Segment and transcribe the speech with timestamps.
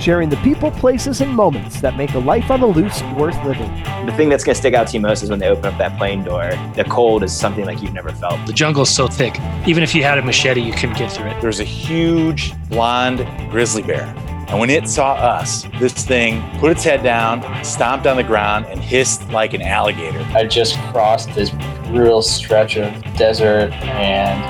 [0.00, 3.70] sharing the people, places, and moments that make a life on the loose worth living.
[4.06, 5.78] The thing that's going to stick out to you most is when they open up
[5.78, 6.50] that plane door.
[6.74, 8.44] The cold is something like you've never felt.
[8.46, 11.26] The jungle is so thick, even if you had a machete, you couldn't get through
[11.26, 11.40] it.
[11.40, 14.14] There's a huge blonde grizzly bear.
[14.50, 18.66] And when it saw us, this thing put its head down, stomped on the ground,
[18.66, 20.18] and hissed like an alligator.
[20.34, 21.50] I just crossed this
[21.86, 24.42] brutal stretch of desert and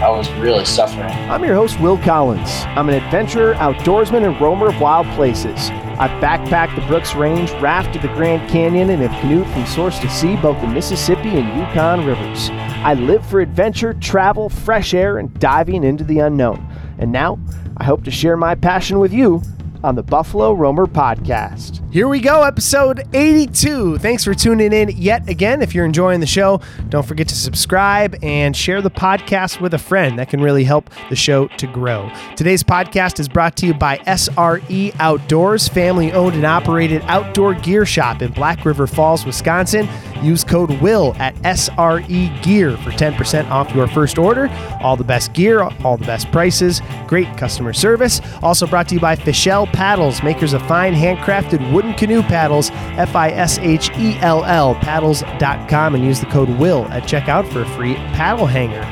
[0.00, 1.10] I was really suffering.
[1.28, 2.48] I'm your host, Will Collins.
[2.66, 5.70] I'm an adventurer, outdoorsman, and roamer of wild places.
[5.98, 10.08] I've backpacked the Brooks Range, rafted the Grand Canyon, and have canoed from source to
[10.08, 12.48] sea both the Mississippi and Yukon rivers.
[12.50, 16.64] I live for adventure, travel, fresh air, and diving into the unknown.
[16.98, 17.38] And now,
[17.76, 19.42] I hope to share my passion with you
[19.84, 21.80] on the Buffalo Roamer Podcast.
[21.90, 23.96] Here we go, episode 82.
[23.96, 25.62] Thanks for tuning in yet again.
[25.62, 29.78] If you're enjoying the show, don't forget to subscribe and share the podcast with a
[29.78, 30.18] friend.
[30.18, 32.12] That can really help the show to grow.
[32.36, 37.86] Today's podcast is brought to you by SRE Outdoors, family owned and operated outdoor gear
[37.86, 39.88] shop in Black River Falls, Wisconsin.
[40.22, 44.48] Use code WILL at SRE Gear for 10% off your first order.
[44.82, 48.20] All the best gear, all the best prices, great customer service.
[48.42, 53.14] Also brought to you by Fishell Paddles, makers of fine handcrafted wooden canoe paddles, F
[53.14, 57.62] I S H E L L, paddles.com, and use the code WILL at checkout for
[57.62, 58.82] a free paddle hanger.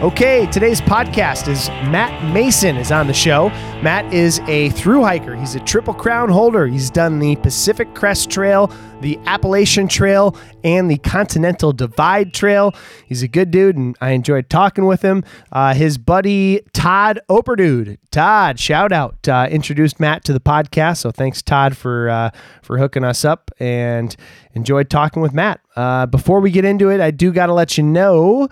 [0.00, 3.48] Okay, today's podcast is Matt Mason is on the show.
[3.82, 5.34] Matt is a through hiker.
[5.34, 6.68] He's a Triple Crown holder.
[6.68, 8.70] He's done the Pacific Crest Trail,
[9.00, 12.76] the Appalachian Trail, and the Continental Divide Trail.
[13.06, 15.24] He's a good dude, and I enjoyed talking with him.
[15.50, 20.98] Uh, his buddy Todd Operdude, Todd, shout out, uh, introduced Matt to the podcast.
[20.98, 22.30] So thanks, Todd, for uh,
[22.62, 24.14] for hooking us up, and
[24.54, 25.60] enjoyed talking with Matt.
[25.74, 28.48] Uh, before we get into it, I do got to let you know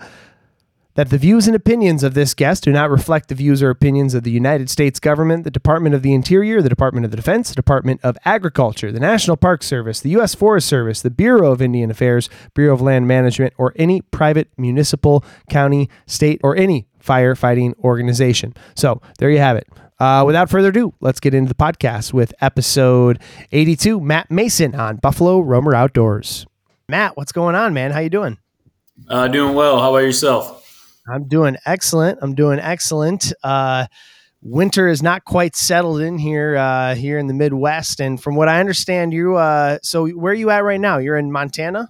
[0.97, 4.15] that the views and opinions of this guest do not reflect the views or opinions
[4.15, 7.49] of the United States government, the Department of the Interior, the Department of the Defense,
[7.49, 10.33] the Department of Agriculture, the National Park Service, the U.S.
[10.33, 15.23] Forest Service, the Bureau of Indian Affairs, Bureau of Land Management, or any private, municipal,
[15.51, 18.55] county, state, or any firefighting organization.
[18.75, 19.67] So there you have it.
[19.99, 23.19] Uh, without further ado, let's get into the podcast with episode
[23.51, 23.99] 82.
[23.99, 26.47] Matt Mason on Buffalo Roamer Outdoors.
[26.89, 27.91] Matt, what's going on, man?
[27.91, 28.39] How you doing?
[29.07, 29.79] Uh, doing well.
[29.79, 30.56] How about yourself?
[31.07, 32.19] I'm doing excellent.
[32.21, 33.33] I'm doing excellent.
[33.43, 33.87] Uh,
[34.41, 38.49] winter is not quite settled in here uh, here in the Midwest, and from what
[38.49, 40.97] I understand, you uh, so where are you at right now?
[40.97, 41.89] You're in Montana.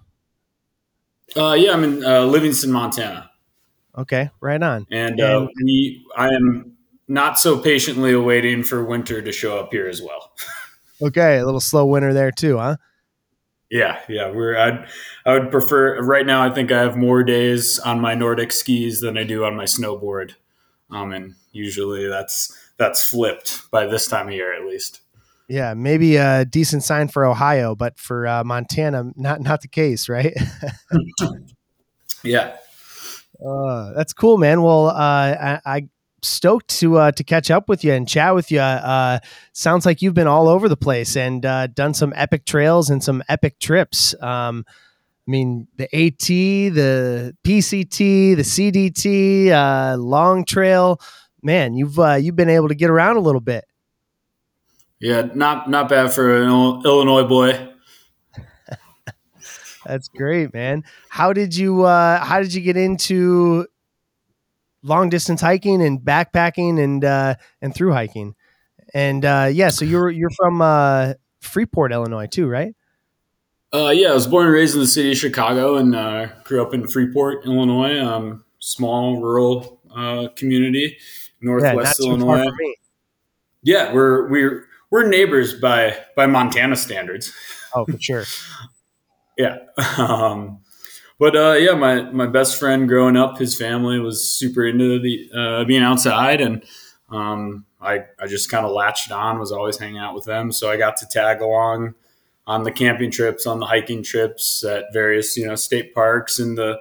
[1.35, 3.29] Uh, yeah, I'm in uh, Livingston, Montana.
[3.97, 4.85] Okay, right on.
[4.91, 6.77] And uh, we, I am
[7.07, 10.31] not so patiently awaiting for winter to show up here as well.
[11.01, 12.77] okay, a little slow winter there too, huh?
[13.69, 14.31] Yeah, yeah.
[14.31, 14.87] We're I'd,
[15.25, 16.41] I would prefer right now.
[16.41, 19.65] I think I have more days on my Nordic skis than I do on my
[19.65, 20.35] snowboard,
[20.89, 25.01] um, and usually that's that's flipped by this time of year at least.
[25.49, 30.07] Yeah, maybe a decent sign for Ohio, but for uh, Montana, not not the case,
[30.07, 30.33] right?
[32.23, 32.55] yeah,
[33.45, 34.61] uh, that's cool, man.
[34.61, 35.89] Well, uh, I, I
[36.27, 38.59] stoked to uh, to catch up with you and chat with you.
[38.59, 39.19] Uh,
[39.53, 43.03] sounds like you've been all over the place and uh, done some epic trails and
[43.03, 44.15] some epic trips.
[44.21, 44.65] Um,
[45.27, 51.01] I mean, the AT, the PCT, the CDT, uh, long trail.
[51.43, 53.65] Man, you've uh, you've been able to get around a little bit.
[54.99, 57.69] Yeah, not not bad for an Illinois boy.
[59.85, 60.83] That's great, man.
[61.09, 63.67] How did you uh, how did you get into
[64.83, 68.35] long distance hiking and backpacking and uh, and through hiking.
[68.93, 72.73] And uh, yeah, so you're you're from uh, Freeport, Illinois, too, right?
[73.73, 76.61] Uh, yeah, I was born and raised in the city of Chicago and uh, grew
[76.61, 77.99] up in Freeport, Illinois.
[77.99, 80.97] Um, small rural uh, community,
[81.41, 82.45] northwest yeah, Illinois.
[83.63, 87.33] Yeah, we're we're we're neighbors by by Montana standards.
[87.75, 88.23] Oh, for sure.
[89.37, 89.57] yeah,
[89.97, 90.61] um,
[91.19, 95.29] but uh, yeah, my my best friend growing up, his family was super into the
[95.35, 96.63] uh, being outside, and
[97.09, 99.39] um, I I just kind of latched on.
[99.39, 101.95] Was always hanging out with them, so I got to tag along
[102.45, 106.55] on the camping trips, on the hiking trips at various you know state parks in
[106.55, 106.79] the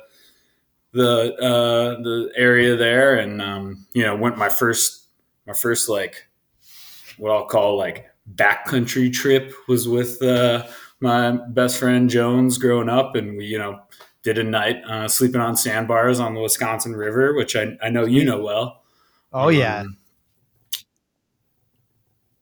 [0.93, 5.06] the uh, the area there, and um, you know went my first
[5.47, 6.27] my first like
[7.19, 10.67] what I'll call like backcountry trip was with uh,
[11.00, 13.81] my best friend Jones growing up, and we you know
[14.26, 18.05] did a night uh, sleeping on sandbars on the Wisconsin River, which I, I know
[18.05, 18.82] you know well.
[19.32, 19.82] Oh yeah.
[19.82, 19.96] Um,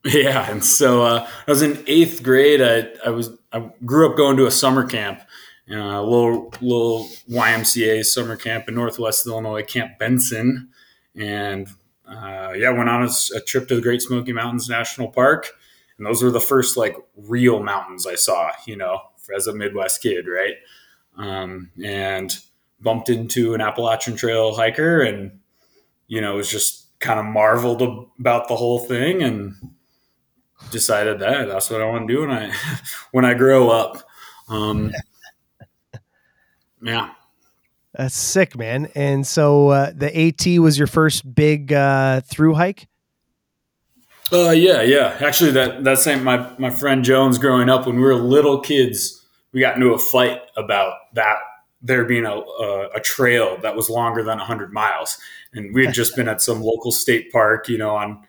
[0.07, 2.63] yeah, and so uh, I was in eighth grade.
[2.63, 5.21] I, I was I grew up going to a summer camp,
[5.71, 10.71] uh, a little little YMCA summer camp in Northwest Illinois, Camp Benson,
[11.15, 11.69] and
[12.09, 15.51] uh, yeah, went on a, a, trip to the Great Smoky Mountains National Park,
[15.99, 18.53] and those were the first like real mountains I saw.
[18.67, 19.03] You know,
[19.37, 20.55] as a Midwest kid, right?
[21.17, 22.37] Um, and
[22.81, 25.39] bumped into an Appalachian Trail hiker, and
[26.09, 27.83] you know, was just kind of marveled
[28.19, 29.55] about the whole thing and
[30.71, 32.53] decided that that's what I want to do when I
[33.13, 34.03] when I grow up.
[34.49, 34.93] Um,
[36.83, 37.11] yeah,
[37.95, 38.89] that's sick, man.
[38.95, 42.89] And so uh, the AT was your first big uh, through hike.
[44.33, 45.17] Uh, yeah, yeah.
[45.21, 49.24] Actually, that that same my my friend Jones growing up when we were little kids,
[49.55, 51.37] we got into a fight about that
[51.81, 55.19] there being a, a, a trail that was longer than 100 miles
[55.53, 58.23] and we had just been at some local state park you know on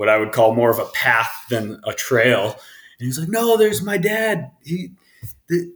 [0.00, 2.52] what I would call more of a path than a trail.
[2.52, 4.50] And he was like, "No, there's my dad.
[4.64, 4.92] He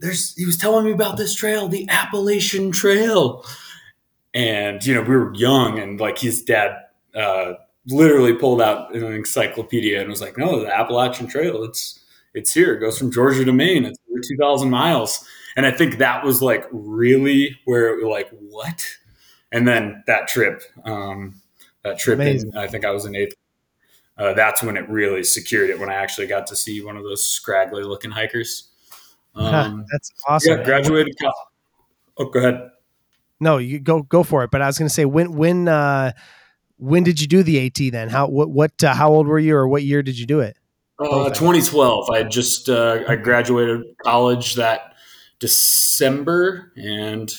[0.01, 3.45] there's he was telling me about this trail, the Appalachian Trail."
[4.33, 6.75] And you know, we were young, and like his dad
[7.15, 7.53] uh,
[7.87, 11.63] literally pulled out an encyclopedia and was like, "No, the Appalachian Trail.
[11.63, 12.01] It's
[12.35, 12.75] it's here.
[12.75, 13.85] It goes from Georgia to Maine.
[13.85, 15.27] It's over two thousand miles."
[15.57, 18.87] And I think that was like really where it was like, "What?"
[19.53, 21.41] And then that trip, um,
[21.85, 23.35] that trip, in, I think I was in eighth
[24.17, 27.03] uh, that's when it really secured it when I actually got to see one of
[27.03, 28.71] those scraggly looking hikers.
[29.35, 30.59] Um, that's awesome.
[30.59, 31.17] Yeah, graduated.
[32.17, 32.71] Oh, go ahead.
[33.41, 34.53] No, you go go for it.
[34.53, 36.13] But I was going to say when when uh,
[36.77, 37.93] when did you do the AT?
[37.93, 40.39] Then how what what uh, how old were you or what year did you do
[40.39, 40.57] it?
[40.99, 42.11] Uh, 2012.
[42.11, 44.95] I just uh, I graduated college that
[45.41, 47.35] December and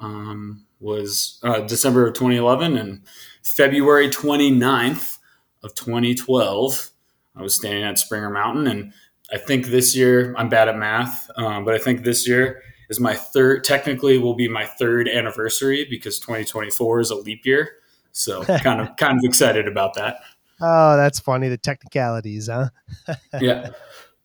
[0.00, 3.02] um, was uh, December of 2011 and
[3.42, 5.18] February 29th
[5.62, 6.90] of 2012.
[7.36, 8.92] I was standing at Springer Mountain, and
[9.32, 13.00] I think this year I'm bad at math, um, but I think this year is
[13.00, 13.64] my third.
[13.64, 17.76] Technically, will be my third anniversary because 2024 is a leap year.
[18.10, 20.16] So kind of kind of excited about that.
[20.64, 21.48] Oh, that's funny.
[21.48, 22.68] The technicalities, huh?
[23.40, 23.70] yeah,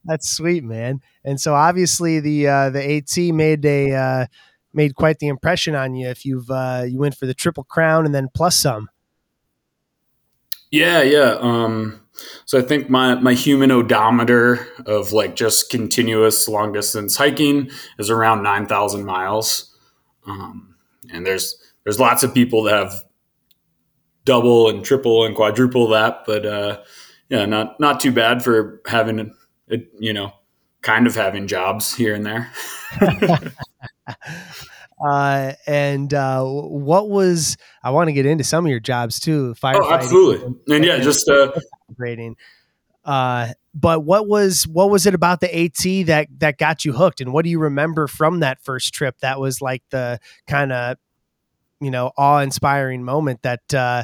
[0.05, 1.01] that's sweet, man.
[1.25, 4.25] And so obviously the uh, the AT made a uh,
[4.71, 6.07] made quite the impression on you.
[6.07, 8.89] If you've uh, you went for the triple crown and then plus some.
[10.69, 11.37] Yeah, yeah.
[11.39, 12.01] Um,
[12.45, 18.11] so I think my my human odometer of like just continuous long distance hiking is
[18.11, 19.75] around nine thousand miles,
[20.27, 20.75] um,
[21.11, 23.03] and there's there's lots of people that have
[24.27, 26.81] double and triple and quadruple that, but uh,
[27.29, 29.33] yeah, not not too bad for having
[29.67, 30.33] it, you know,
[30.81, 32.51] kind of having jobs here and there.
[34.99, 39.53] Uh, and uh, what was I want to get into some of your jobs too?
[39.61, 39.81] Firefighting.
[39.83, 40.75] Oh, absolutely.
[40.75, 41.51] And yeah, just uh,
[41.95, 42.35] grading.
[43.05, 47.21] Uh, but what was what was it about the AT that that got you hooked?
[47.21, 49.19] And what do you remember from that first trip?
[49.19, 50.97] That was like the kind of
[51.81, 54.03] you know awe inspiring moment that uh,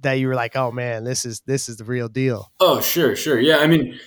[0.00, 2.52] that you were like, oh man, this is this is the real deal.
[2.60, 3.58] Oh sure, sure, yeah.
[3.58, 3.98] I mean,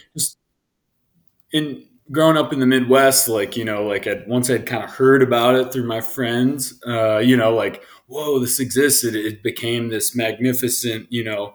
[1.51, 5.21] in growing up in the Midwest, like, you know, like once I'd kind of heard
[5.21, 9.15] about it through my friends, uh, you know, like, whoa, this existed.
[9.15, 11.53] It became this magnificent, you know,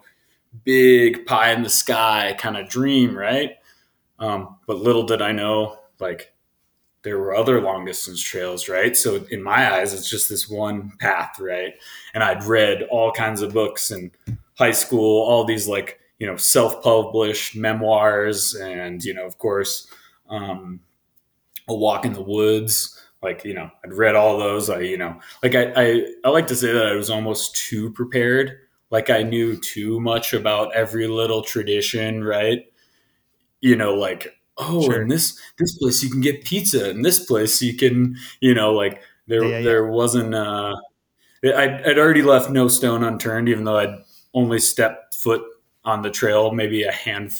[0.65, 3.57] big pie in the sky kind of dream, right?
[4.19, 6.33] Um, but little did I know, like,
[7.05, 8.97] there were other long distance trails, right?
[8.97, 11.75] So in my eyes, it's just this one path, right?
[12.15, 14.11] And I'd read all kinds of books in
[14.59, 19.87] high school, all these like, you know, self published memoirs, and, you know, of course,
[20.31, 20.81] um,
[21.69, 25.19] a walk in the woods like you know i'd read all those i you know
[25.43, 28.59] like I, I i like to say that i was almost too prepared
[28.91, 32.67] like i knew too much about every little tradition right
[33.61, 35.03] you know like oh, Sure.
[35.03, 38.73] in this this place you can get pizza, and this place you can, you know,
[38.73, 39.65] like there Yeah, yeah, yeah.
[39.65, 40.35] there wasn't.
[40.35, 40.75] Uh,
[41.45, 43.97] I'd, I'd already left no stone unturned, even though I'd
[44.35, 45.43] only stepped foot
[45.85, 47.33] on the trail maybe a hand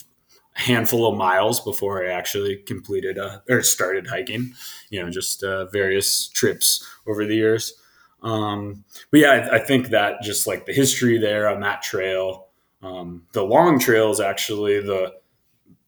[0.55, 4.55] handful of miles before I actually completed uh, or started hiking.
[4.91, 7.75] You know, just uh, various trips over the years.
[8.23, 12.49] Um, but yeah, I, I think that just like the history there on that trail,
[12.83, 15.15] um, the long trail is actually the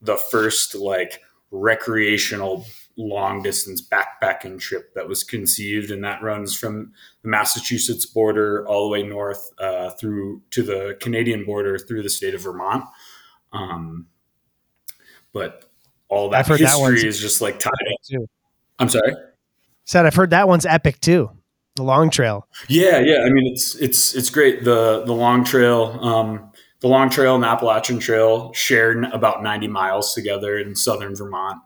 [0.00, 6.92] the first like recreational long distance backpacking trip that was conceived, and that runs from
[7.22, 12.10] the Massachusetts border all the way north uh, through to the Canadian border through the
[12.10, 12.84] state of Vermont.
[13.52, 14.06] Um,
[15.32, 15.70] but
[16.08, 18.02] all that that history one's is just like tied up.
[18.08, 18.26] too.
[18.78, 19.14] I'm sorry.
[19.84, 21.30] Said I've heard that one's epic too.
[21.76, 22.48] The long trail.
[22.68, 23.22] Yeah, yeah.
[23.24, 24.64] I mean, it's it's it's great.
[24.64, 29.68] The the long trail, um, the long trail and the Appalachian Trail shared about ninety
[29.68, 31.58] miles together in southern Vermont.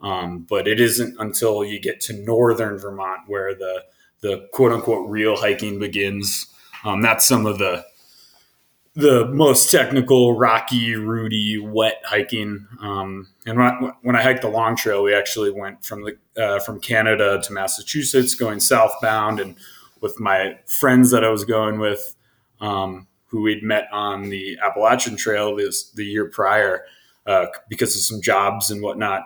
[0.00, 3.84] Um, but it isn't until you get to northern Vermont where the
[4.20, 6.46] the quote unquote real hiking begins.
[6.84, 7.84] Um, that's some of the
[8.96, 12.66] the most technical, rocky, rooty, wet hiking.
[12.80, 16.42] Um, and when I, when I hiked the long trail, we actually went from the
[16.42, 19.56] uh, from Canada to Massachusetts, going southbound, and
[20.00, 22.16] with my friends that I was going with,
[22.60, 26.84] um, who we'd met on the Appalachian Trail this the year prior,
[27.26, 29.22] uh, because of some jobs and whatnot.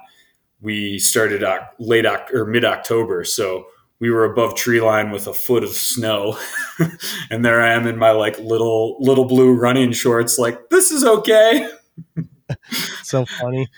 [0.62, 3.66] We started uh, late or mid October, so
[3.99, 6.38] we were above tree line with a foot of snow
[7.30, 11.04] and there i am in my like little little blue running shorts like this is
[11.04, 11.69] okay
[13.02, 13.69] So funny.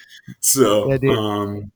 [0.41, 1.73] so Yeah, um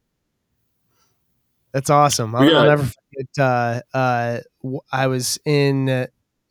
[1.73, 2.35] That's awesome.
[2.35, 2.59] I'll, Yeah.
[2.59, 3.29] I'll never forget.
[3.39, 4.41] Uh, uh,
[4.91, 6.07] I was in,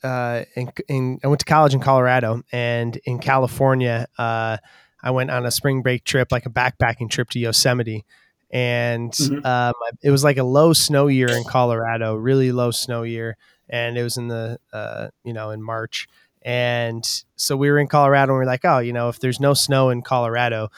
[0.06, 4.58] uh, in, in, I went to college in Colorado, and in California, uh,
[5.04, 8.06] I went on a spring break trip, like a backpacking trip to Yosemite,
[8.52, 9.46] and Mhm.
[9.46, 13.38] um, it was like a low snow year in Colorado, really low snow year,
[13.70, 16.08] and it was in the, uh, you know, in March.
[16.44, 17.04] And
[17.36, 19.54] so we were in Colorado, and we are like, oh, you know, if there's no
[19.56, 20.70] snow in Colorado,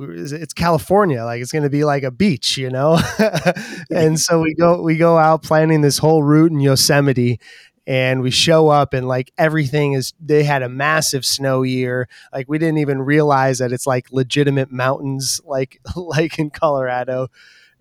[0.00, 3.00] it's California, like it's going to be like a beach, you know.
[3.90, 7.40] and so we go we go out planning this whole route in Yosemite,
[7.88, 10.12] and we show up and like everything is.
[10.20, 12.06] They had a massive snow year.
[12.32, 17.28] Like we didn't even realize that it's like legitimate mountains, like like in Colorado.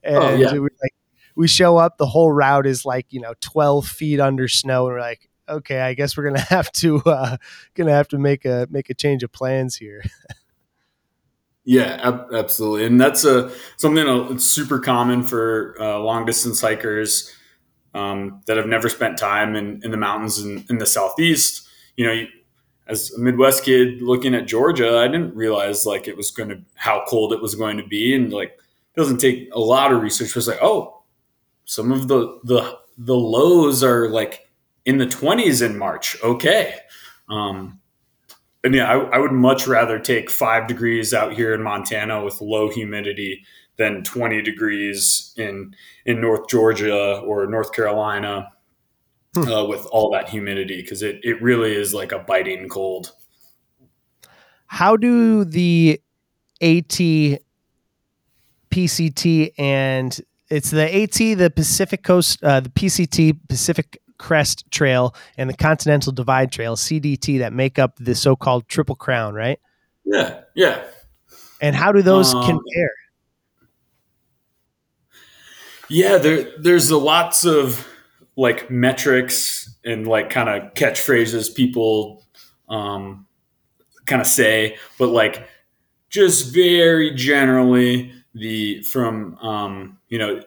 [0.02, 0.54] And Oh, yeah.
[0.54, 0.94] we, like
[1.36, 4.96] we show up, the whole route is like you know twelve feet under snow, and
[4.96, 5.30] we're like.
[5.50, 7.38] Okay, I guess we're gonna have to uh,
[7.74, 10.04] gonna have to make a make a change of plans here.
[11.64, 17.34] yeah ab- absolutely and that's a something that's super common for uh, long distance hikers
[17.98, 22.06] um, that have never spent time in, in the mountains in, in the southeast you
[22.06, 22.26] know
[22.88, 26.60] as a midwest kid looking at georgia i didn't realize like it was going to
[26.76, 30.02] how cold it was going to be and like it doesn't take a lot of
[30.02, 31.02] research it was like oh
[31.66, 34.48] some of the the the lows are like
[34.88, 36.16] in the 20s in March.
[36.24, 36.76] Okay.
[37.30, 37.80] Um,
[38.64, 42.42] and yeah, I, I would much rather take five degrees out here in Montana with
[42.42, 43.44] low humidity
[43.78, 48.52] than 20 degrees in in North Georgia or North Carolina
[49.36, 53.14] uh, with all that humidity because it, it really is like a biting cold.
[54.68, 56.02] How do the
[56.62, 57.00] AT,
[58.72, 60.20] PCT, and
[60.50, 66.12] it's the AT, the Pacific Coast, uh, the PCT, Pacific Crest Trail, and the Continental
[66.12, 69.60] Divide Trail, CDT, that make up the so called Triple Crown, right?
[70.04, 70.42] Yeah.
[70.56, 70.84] Yeah.
[71.62, 72.92] And how do those Um, compare?
[75.90, 77.88] Yeah, there there's a lots of
[78.36, 82.24] like metrics and like kind of catchphrases people
[82.70, 83.26] um,
[84.06, 85.48] kind of say, but like
[86.10, 90.42] just very generally the from um, you know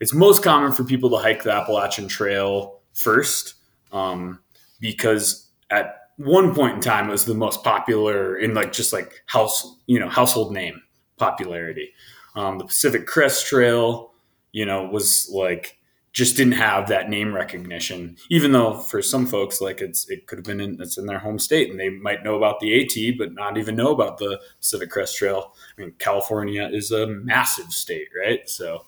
[0.00, 3.54] it's most common for people to hike the Appalachian Trail first
[3.92, 4.40] um,
[4.80, 9.22] because at one point in time it was the most popular in like just like
[9.26, 10.80] house you know household name
[11.16, 11.92] popularity.
[12.34, 14.12] Um, the Pacific Crest Trail,
[14.56, 15.78] you know, was like
[16.12, 18.16] just didn't have that name recognition.
[18.30, 21.18] Even though for some folks, like it's it could have been in it's in their
[21.18, 24.40] home state and they might know about the AT, but not even know about the
[24.58, 25.54] Pacific Crest Trail.
[25.76, 28.48] I mean, California is a massive state, right?
[28.48, 28.86] So,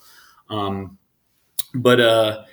[0.49, 0.97] um,
[1.75, 2.45] but uh,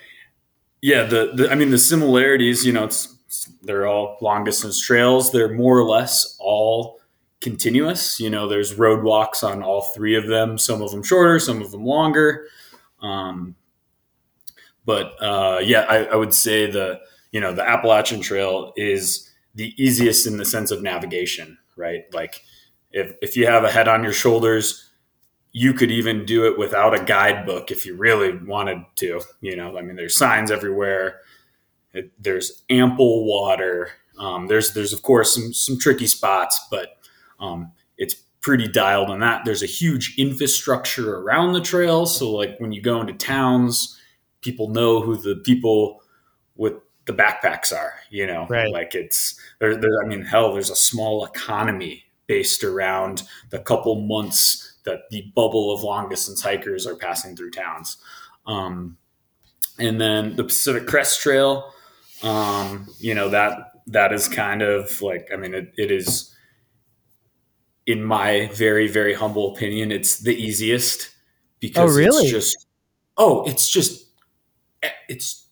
[0.81, 3.15] yeah, the, the I mean the similarities, you know, it's
[3.63, 5.31] they're all long distance trails.
[5.31, 6.99] They're more or less all
[7.39, 8.19] continuous.
[8.19, 10.57] You know, there's road walks on all three of them.
[10.57, 12.47] Some of them shorter, some of them longer.
[13.01, 13.55] Um,
[14.85, 16.99] but uh, yeah, I, I would say the
[17.31, 22.03] you know the Appalachian Trail is the easiest in the sense of navigation, right?
[22.13, 22.41] Like
[22.91, 24.89] if if you have a head on your shoulders,
[25.51, 29.21] you could even do it without a guidebook if you really wanted to.
[29.41, 31.21] You know, I mean, there's signs everywhere.
[31.93, 33.89] It, there's ample water.
[34.19, 36.97] Um, there's there's of course some some tricky spots, but
[37.39, 37.71] um,
[38.45, 39.43] pretty dialed on that.
[39.43, 43.99] There's a huge infrastructure around the trail, so like when you go into towns,
[44.41, 46.03] people know who the people
[46.55, 46.73] with
[47.05, 47.93] the backpacks are.
[48.11, 48.71] You know, Right.
[48.71, 49.75] like it's there.
[49.75, 55.23] There, I mean, hell, there's a small economy based around the couple months that the
[55.35, 57.97] bubble of long distance hikers are passing through towns.
[58.45, 58.97] Um,
[59.79, 61.73] and then the Pacific Crest Trail,
[62.21, 66.34] um, you know that that is kind of like I mean it, it is
[67.87, 71.09] in my very very humble opinion it's the easiest
[71.59, 72.23] because Oh, really?
[72.23, 72.67] it's just
[73.17, 74.05] oh it's just
[74.83, 75.45] eh, it's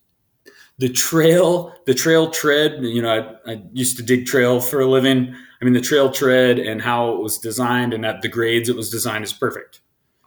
[0.79, 4.87] the trail the trail tread you know I, I used to dig trail for a
[4.87, 8.69] living i mean the trail tread and how it was designed and at the grades
[8.69, 9.81] it was designed is perfect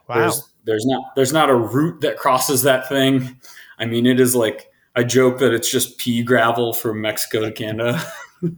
[0.07, 0.19] Wow.
[0.21, 3.37] there's there's not there's not a route that crosses that thing
[3.77, 7.51] i mean it is like i joke that it's just pea gravel from mexico to
[7.51, 8.01] canada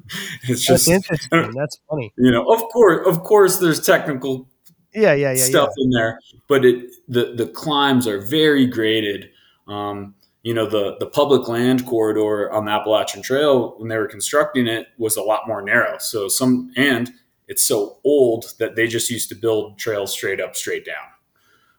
[0.43, 1.53] it's That's just interesting.
[1.55, 2.13] That's funny.
[2.17, 4.47] you know of course of course there's technical
[4.93, 9.29] Yeah, yeah, yeah, stuff in there, but it the the climbs are very graded.
[9.67, 14.07] Um, you know, the the public land corridor on the Appalachian Trail when they were
[14.07, 15.97] constructing it was a lot more narrow.
[15.99, 17.11] So some and
[17.47, 20.95] it's so old that they just used to build trails straight up, straight down,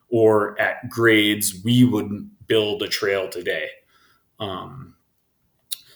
[0.08, 3.68] or at grades we wouldn't build a trail today.
[4.38, 4.94] Um,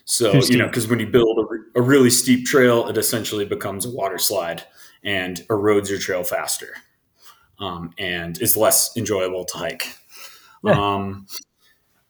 [0.05, 3.87] so you know, because when you build a, a really steep trail, it essentially becomes
[3.87, 4.65] a water slide
[5.03, 6.75] and erodes your trail faster
[7.59, 9.97] um, and is less enjoyable to hike.
[10.65, 11.27] Um,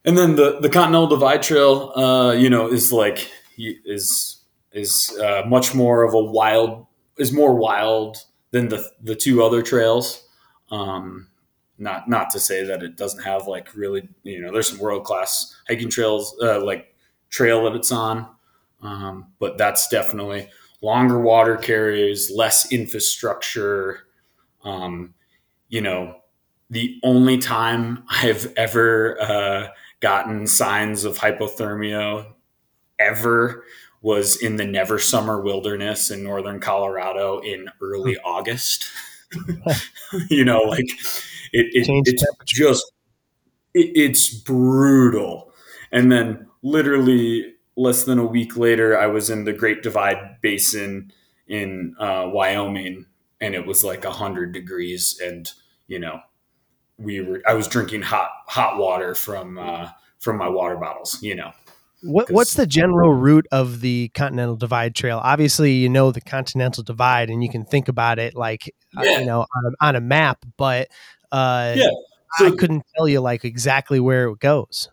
[0.04, 4.40] and then the the Continental Divide Trail, uh, you know, is like is
[4.72, 6.86] is uh, much more of a wild
[7.18, 8.18] is more wild
[8.50, 10.26] than the the two other trails.
[10.70, 11.28] Um,
[11.78, 15.04] not not to say that it doesn't have like really you know there's some world
[15.04, 16.93] class hiking trails uh, like
[17.34, 18.28] trail that it's on,
[18.82, 20.48] um, but that's definitely
[20.80, 24.06] longer water carriers, less infrastructure.
[24.62, 25.14] Um,
[25.68, 26.16] you know,
[26.70, 29.68] the only time I've ever uh,
[30.00, 32.32] gotten signs of hypothermia
[32.98, 33.64] ever
[34.00, 38.86] was in the Never Summer Wilderness in northern Colorado in early August.
[40.30, 40.88] you know, like
[41.52, 42.92] it, it it's just
[43.74, 45.52] it, it's brutal.
[45.90, 51.12] And then literally less than a week later, I was in the Great Divide Basin
[51.46, 53.06] in uh, Wyoming,
[53.40, 55.48] and it was like hundred degrees, and
[55.86, 56.18] you know,
[56.98, 61.18] we were I was drinking hot hot water from uh, from my water bottles.
[61.22, 61.52] You know,
[62.02, 65.20] What what's the general route of the Continental Divide Trail?
[65.22, 69.26] Obviously, you know the Continental Divide, and you can think about it like uh, you
[69.26, 70.88] know on a, on a map, but
[71.30, 71.88] uh, Yeah.
[72.40, 74.88] I couldn't tell you like exactly where it goes.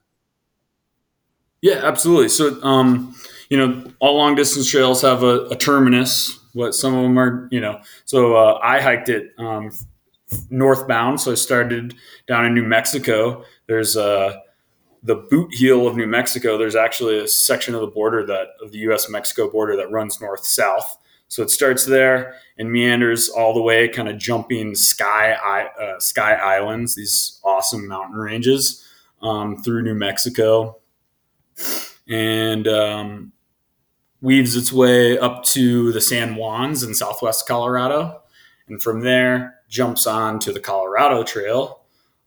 [1.62, 2.30] Yeah, absolutely.
[2.30, 3.16] So, um,
[3.50, 6.40] you know, all long distance trails have a, a terminus.
[6.54, 7.80] What some of them are, you know.
[8.06, 9.72] So uh, I hiked it um,
[10.50, 11.22] northbound.
[11.22, 11.96] So I started
[12.28, 13.46] down in New Mexico.
[13.68, 14.38] There's uh,
[15.04, 16.58] the boot heel of New Mexico.
[16.58, 19.10] There's actually a section of the border that of the U.S.
[19.10, 20.98] Mexico border that runs north south.
[21.30, 26.34] So it starts there and meanders all the way, kind of jumping sky uh, sky
[26.36, 28.86] islands, these awesome mountain ranges
[29.22, 30.81] um, through New Mexico
[32.08, 33.32] and um,
[34.22, 38.22] weaves its way up to the San Juans in southwest Colorado.
[38.68, 41.82] And from there, jumps on to the Colorado Trail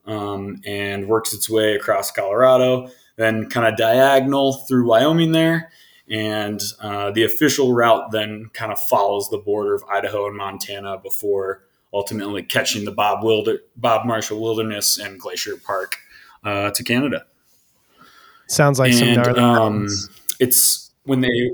[0.07, 5.71] um, and works its way across Colorado, then kind of diagonal through Wyoming there.
[6.11, 10.99] And uh, the official route then kind of follows the border of Idaho and Montana
[10.99, 11.63] before
[11.95, 15.97] ultimately catching the Bob, Wilder- Bob Marshall Wilderness and Glacier Park
[16.43, 17.25] uh, to Canada
[18.47, 19.89] Sounds like some and gnarly um,
[20.39, 21.51] it's when they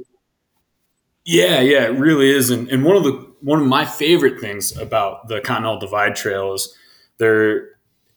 [1.25, 2.51] yeah yeah it really is.
[2.51, 6.53] And, and one of the one of my favorite things about the continental divide trail
[6.53, 6.75] is
[7.19, 7.69] there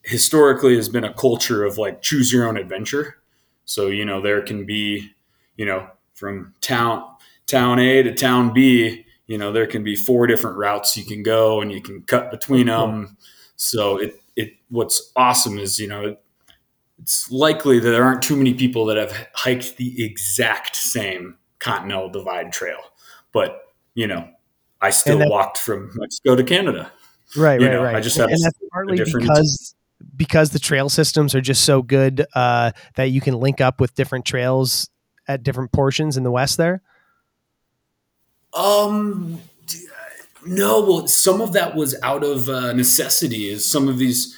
[0.03, 3.17] historically has been a culture of like choose your own adventure.
[3.65, 5.11] So you know there can be
[5.57, 7.05] you know from town
[7.45, 11.23] town a to town b you know there can be four different routes you can
[11.23, 13.17] go and you can cut between them.
[13.55, 16.17] So it it what's awesome is you know
[17.03, 22.09] it's likely that there aren't too many people that have hiked the exact same continental
[22.09, 22.79] divide trail
[23.33, 24.27] but you know
[24.81, 26.91] i still that- walked from mexico to canada
[27.35, 27.95] Right, you right, know, right.
[27.95, 29.75] i just have and a- that's partly because
[30.15, 33.95] because the trail systems are just so good uh, that you can link up with
[33.95, 34.89] different trails
[35.27, 36.81] at different portions in the west there.
[38.53, 39.39] Um,
[40.45, 43.47] No, well, some of that was out of uh, necessity.
[43.47, 44.37] Is some of these,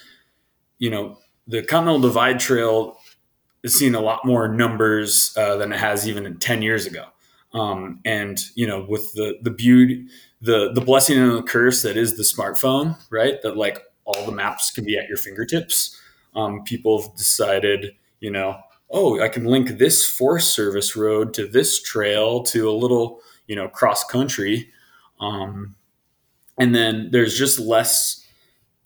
[0.78, 2.97] you know, the Continental Divide Trail
[3.63, 7.05] is seeing a lot more numbers uh, than it has even ten years ago.
[7.53, 10.08] Um, and you know, with the the beauty,
[10.41, 13.41] the the blessing and the curse that is the smartphone, right?
[13.41, 15.99] That like all the maps can be at your fingertips.
[16.36, 18.60] Um, people have decided, you know,
[18.91, 23.55] oh, I can link this Forest Service road to this trail to a little, you
[23.55, 24.69] know, cross country.
[25.19, 25.75] Um,
[26.60, 28.25] and then there's just less,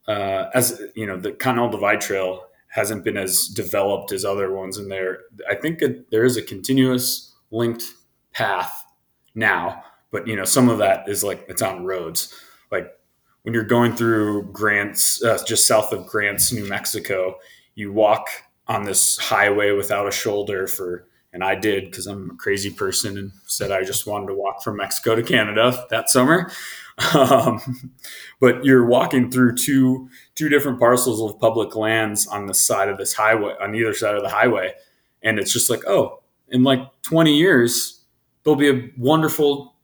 [0.08, 4.78] uh, as you know, the Continental Divide Trail hasn't been as developed as other ones
[4.78, 5.20] in there.
[5.50, 7.84] I think it, there is a continuous linked
[8.32, 8.86] path
[9.36, 12.34] now, but you know, some of that is like it's on roads.
[12.72, 12.92] Like
[13.42, 17.36] when you're going through Grants, uh, just south of Grants, New Mexico,
[17.76, 18.28] you walk
[18.68, 23.18] on this highway without a shoulder for, and I did because I'm a crazy person
[23.18, 26.52] and said I just wanted to walk from Mexico to Canada that summer.
[27.16, 27.94] Um,
[28.42, 32.98] but you're walking through two two different parcels of public lands on the side of
[32.98, 34.74] this highway, on either side of the highway,
[35.24, 38.02] and it's just like, oh, in like 20 years,
[38.44, 39.76] there'll be a wonderful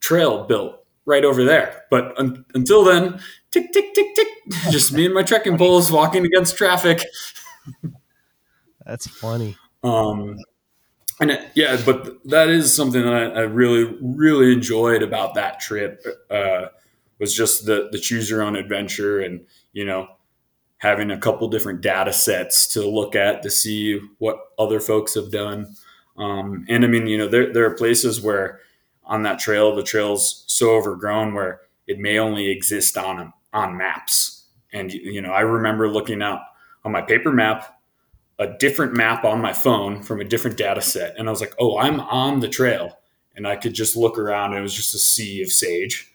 [0.00, 1.84] trail built right over there.
[1.90, 4.28] But un- until then, tick tick tick tick,
[4.70, 7.04] just me and my trekking poles walking against traffic.
[8.86, 9.58] That's funny.
[9.84, 10.38] Um,
[11.20, 15.60] and it, yeah, but that is something that I, I, really, really enjoyed about that
[15.60, 16.04] trip.
[16.30, 16.66] Uh,
[17.18, 20.08] was just the the choose your own adventure, and you know,
[20.78, 25.30] having a couple different data sets to look at to see what other folks have
[25.30, 25.74] done.
[26.16, 28.60] Um, and I mean, you know, there there are places where
[29.04, 34.46] on that trail the trail's so overgrown where it may only exist on on maps.
[34.72, 36.40] And you know, I remember looking out
[36.84, 37.78] on my paper map
[38.38, 41.14] a different map on my phone from a different data set.
[41.18, 42.98] And I was like, oh, I'm on the trail.
[43.36, 44.50] And I could just look around.
[44.50, 46.14] And it was just a sea of sage.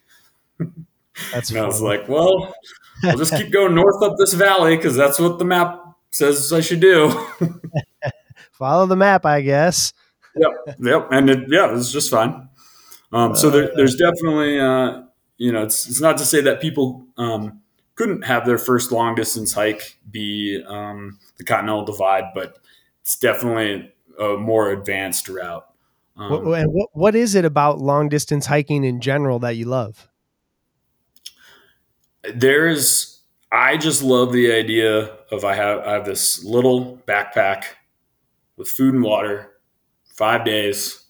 [1.34, 2.54] That's and I was like, well,
[3.04, 6.62] I'll just keep going north up this valley because that's what the map says I
[6.62, 7.10] should do.
[8.52, 9.94] Follow the map, I guess.
[10.36, 10.52] yep.
[10.80, 11.08] Yep.
[11.12, 12.50] And it, yeah, it was just fine.
[13.12, 15.04] Um, so there, there's definitely, uh,
[15.38, 17.62] you know, it's, it's not to say that people um,
[17.98, 22.60] couldn't have their first long distance hike be um, the Continental Divide, but
[23.02, 25.68] it's definitely a more advanced route.
[26.16, 29.66] Um, what, and what, what is it about long distance hiking in general that you
[29.66, 30.08] love?
[32.34, 37.64] There's, I just love the idea of I have I have this little backpack
[38.58, 39.52] with food and water,
[40.16, 41.06] five days,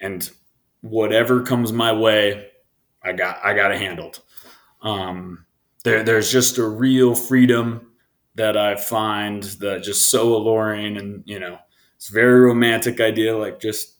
[0.00, 0.30] and
[0.82, 2.50] whatever comes my way,
[3.02, 4.20] I got I got it handled.
[4.82, 5.46] Um,
[5.84, 7.92] there, there's just a real freedom
[8.34, 11.58] that I find that just so alluring and you know
[11.96, 13.96] it's a very romantic idea like just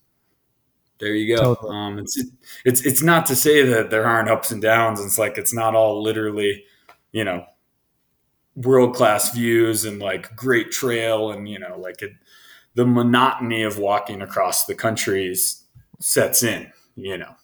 [1.01, 1.55] there you go.
[1.55, 1.77] Totally.
[1.77, 2.23] um, it's
[2.65, 5.05] it's it's not to say that there aren't ups and downs.
[5.05, 6.65] It's like it's not all literally
[7.11, 7.47] you know
[8.55, 12.13] world class views and like great trail and you know like it,
[12.75, 15.65] the monotony of walking across the countries
[15.99, 17.35] sets in you know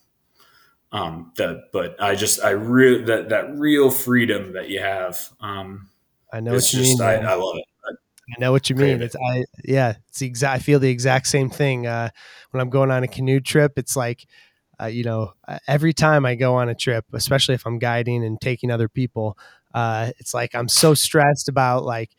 [0.92, 5.88] um that but i just i really that that real freedom that you have um
[6.32, 7.08] I know what you just, mean.
[7.08, 7.64] I, I, love it.
[7.84, 9.00] I, I know what you mean.
[9.00, 10.56] It's I yeah, it's the exact.
[10.56, 12.10] I feel the exact same thing uh,
[12.50, 13.78] when I'm going on a canoe trip.
[13.78, 14.26] It's like
[14.80, 15.32] uh, you know,
[15.66, 19.38] every time I go on a trip, especially if I'm guiding and taking other people,
[19.72, 22.10] uh, it's like I'm so stressed about like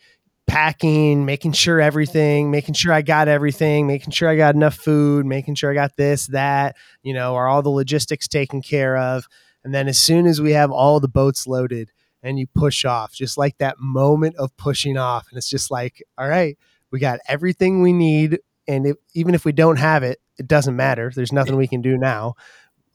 [0.47, 5.25] packing, making sure everything, making sure I got everything, making sure I got enough food,
[5.25, 9.27] making sure I got this, that, you know, are all the logistics taken care of.
[9.63, 11.91] And then as soon as we have all the boats loaded,
[12.23, 15.27] and you push off, just like that moment of pushing off.
[15.29, 16.57] And it's just like, all right,
[16.91, 18.39] we got everything we need.
[18.67, 21.11] And even if we don't have it, it doesn't matter.
[21.15, 22.33] There's nothing we can do now.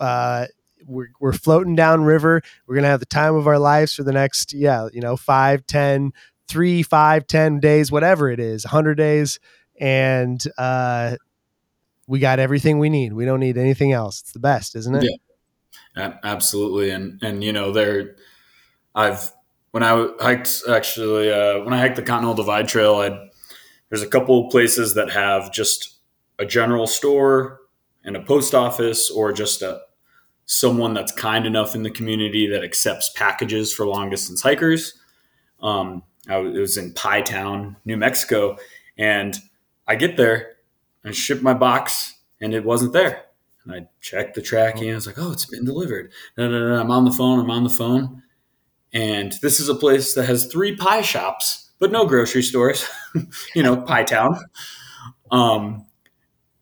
[0.01, 0.47] Uh,
[0.87, 2.43] we're, we're floating down river.
[2.67, 5.17] We're going to have the time of our lives for the next, yeah, you know,
[5.17, 6.13] five, ten,
[6.53, 9.41] three, five, ten days, whatever it is, 100 days.
[9.81, 11.17] And uh,
[12.07, 13.15] we got everything we need.
[13.15, 14.21] We don't need anything else.
[14.21, 15.21] It's the best, isn't it?
[15.97, 16.91] Yeah, absolutely.
[16.91, 18.17] And, and, you know, there,
[18.95, 19.33] I've
[19.73, 23.19] when I hiked actually uh, when I hiked the Continental Divide Trail, I'd,
[23.89, 25.99] there's a couple places that have just
[26.39, 27.61] a general store
[28.05, 29.81] and a post office, or just a
[30.45, 34.99] someone that's kind enough in the community that accepts packages for long distance hikers.
[35.63, 38.57] Um, It was in Pie Town, New Mexico,
[38.97, 39.37] and
[39.89, 40.53] I get there
[41.05, 43.25] and ship my box, and it wasn't there.
[43.65, 44.91] And I checked the tracking.
[44.91, 46.81] I was like, "Oh, it's been delivered." No, no, no.
[46.81, 47.41] I'm on the phone.
[47.41, 48.23] I'm on the phone
[48.93, 52.89] and this is a place that has three pie shops, but no grocery stores,
[53.55, 54.37] you know, Pie Town.
[55.31, 55.87] Um,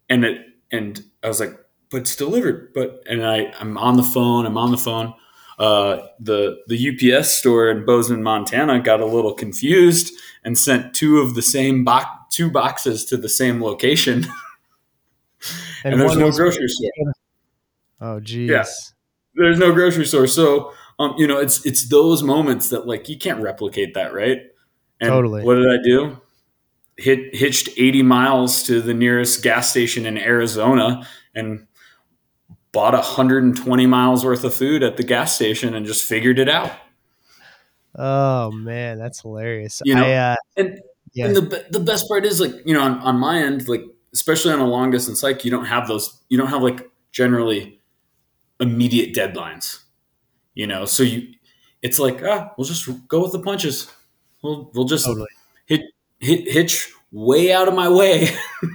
[0.08, 1.58] and it, and I was like,
[1.90, 2.72] but it's delivered.
[2.74, 5.14] But, and I, I'm on the phone, I'm on the phone.
[5.60, 11.18] Uh, the the UPS store in Bozeman, Montana, got a little confused and sent two
[11.18, 14.24] of the same box two boxes to the same location.
[15.84, 17.12] and, and there's no grocery store.
[18.00, 18.48] Oh, geez.
[18.48, 18.64] Yeah,
[19.34, 20.26] there's no grocery store.
[20.26, 24.38] So, um, you know, it's it's those moments that like you can't replicate that, right?
[24.98, 25.44] And totally.
[25.44, 26.18] What did I do?
[26.96, 31.66] Hit hitched 80 miles to the nearest gas station in Arizona and
[32.72, 36.72] bought 120 miles worth of food at the gas station and just figured it out.
[37.96, 39.82] Oh man, that's hilarious.
[39.84, 40.80] You know, I, uh, and,
[41.12, 41.26] yeah.
[41.26, 44.52] and the the best part is like you know on, on my end, like especially
[44.52, 46.22] on a long distance hike, you don't have those.
[46.28, 47.80] You don't have like generally
[48.60, 49.80] immediate deadlines.
[50.54, 51.34] You know, so you
[51.82, 53.90] it's like ah, we'll just go with the punches.
[54.42, 55.28] We'll we'll just totally.
[55.66, 55.82] hit
[56.20, 58.28] hit hitch way out of my way.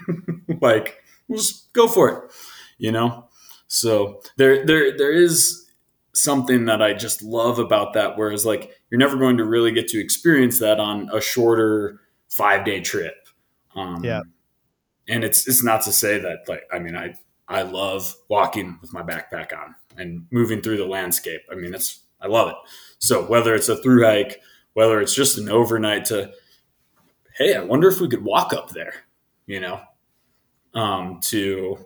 [0.61, 2.31] like we'll just go for it.
[2.77, 3.24] You know,
[3.75, 5.65] so there there there is
[6.13, 8.17] something that I just love about that.
[8.17, 12.65] Whereas like you're never going to really get to experience that on a shorter five
[12.65, 13.15] day trip.
[13.75, 14.21] Um, yeah.
[15.09, 17.15] And it's it's not to say that like I mean I
[17.47, 21.41] I love walking with my backpack on and moving through the landscape.
[21.51, 22.55] I mean it's I love it.
[22.99, 24.39] So whether it's a through hike,
[24.73, 26.31] whether it's just an overnight to
[27.37, 28.93] hey, I wonder if we could walk up there,
[29.47, 29.81] you know,
[30.73, 31.85] um, to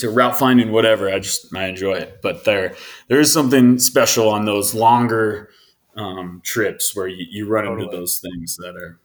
[0.00, 1.12] to route finding, whatever.
[1.12, 2.20] I just I enjoy it.
[2.22, 2.74] But there
[3.08, 5.50] there is something special on those longer
[5.96, 7.84] um, trips where you, you run totally.
[7.84, 8.98] into those things that are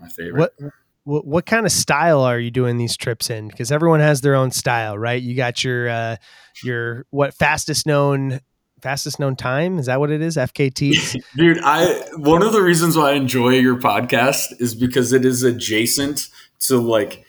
[0.00, 0.52] my favorite.
[0.60, 0.72] What
[1.04, 3.48] what, what kind of style are you doing these trips in?
[3.48, 5.20] Because everyone has their own style, right?
[5.20, 6.16] You got your uh,
[6.62, 8.40] your what fastest known
[8.82, 12.96] fastest known time is that what it is fkt dude i one of the reasons
[12.96, 16.28] why i enjoy your podcast is because it is adjacent
[16.60, 17.24] to like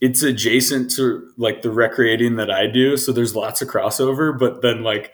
[0.00, 2.96] it's adjacent to like the recreating that I do.
[2.96, 5.12] So there's lots of crossover, but then like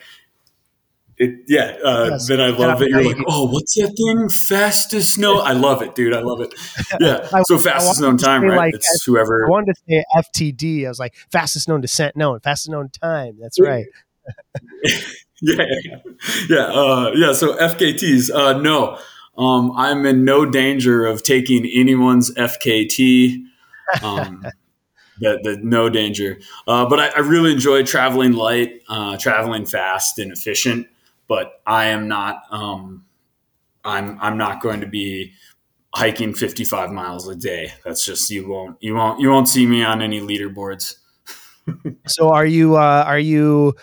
[1.17, 1.77] it, yeah.
[1.85, 2.29] Uh, yes.
[2.29, 4.29] Then I love that you're like, oh, what's that thing?
[4.29, 5.41] Fastest known.
[5.47, 6.13] I love it, dude.
[6.13, 6.53] I love it.
[7.01, 7.29] Yeah.
[7.45, 8.57] So fastest known time, right?
[8.57, 9.47] Like, it's whoever.
[9.47, 10.87] I wanted to say FTD.
[10.87, 13.37] I was like fastest known descent known, fastest known time.
[13.41, 13.87] That's right.
[15.43, 15.65] yeah,
[16.49, 17.33] yeah, uh, yeah.
[17.33, 18.99] So FKTs, uh, no,
[19.37, 23.45] um, I'm in no danger of taking anyone's FKT.
[24.03, 24.43] Um,
[25.21, 26.39] the, the no danger.
[26.67, 30.89] Uh, but I, I, really enjoy traveling light, uh, traveling fast and efficient.
[31.29, 32.43] But I am not.
[32.51, 33.05] Um,
[33.85, 35.33] I'm I'm not going to be
[35.95, 37.73] hiking 55 miles a day.
[37.85, 40.97] That's just you won't you won't you won't see me on any leaderboards.
[42.07, 43.75] so are you uh, are you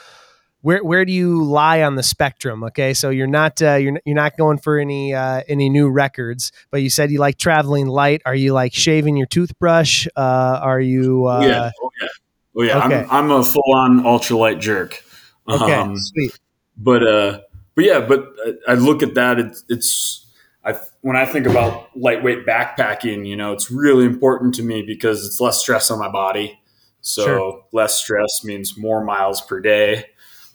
[0.61, 2.63] where where do you lie on the spectrum?
[2.65, 6.51] Okay, so you're not uh, you're you're not going for any uh, any new records,
[6.69, 8.21] but you said you like traveling light.
[8.25, 10.07] Are you like shaving your toothbrush?
[10.15, 11.27] Uh, are you?
[11.27, 12.07] Uh, yeah, oh yeah,
[12.55, 12.85] oh yeah.
[12.85, 13.07] Okay.
[13.09, 15.03] I'm I'm a full on ultralight jerk.
[15.47, 16.37] Okay, um, sweet.
[16.77, 17.41] But uh,
[17.75, 18.27] but yeah, but
[18.67, 19.39] I look at that.
[19.39, 20.27] It's it's
[20.63, 25.25] I when I think about lightweight backpacking, you know, it's really important to me because
[25.25, 26.59] it's less stress on my body.
[27.01, 27.63] So sure.
[27.71, 30.05] less stress means more miles per day.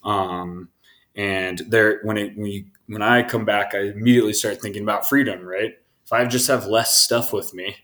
[0.07, 0.71] Um,
[1.17, 5.09] and there, when it, when, you, when I come back, I immediately start thinking about
[5.09, 5.73] freedom, right?
[6.05, 7.77] If I just have less stuff with me,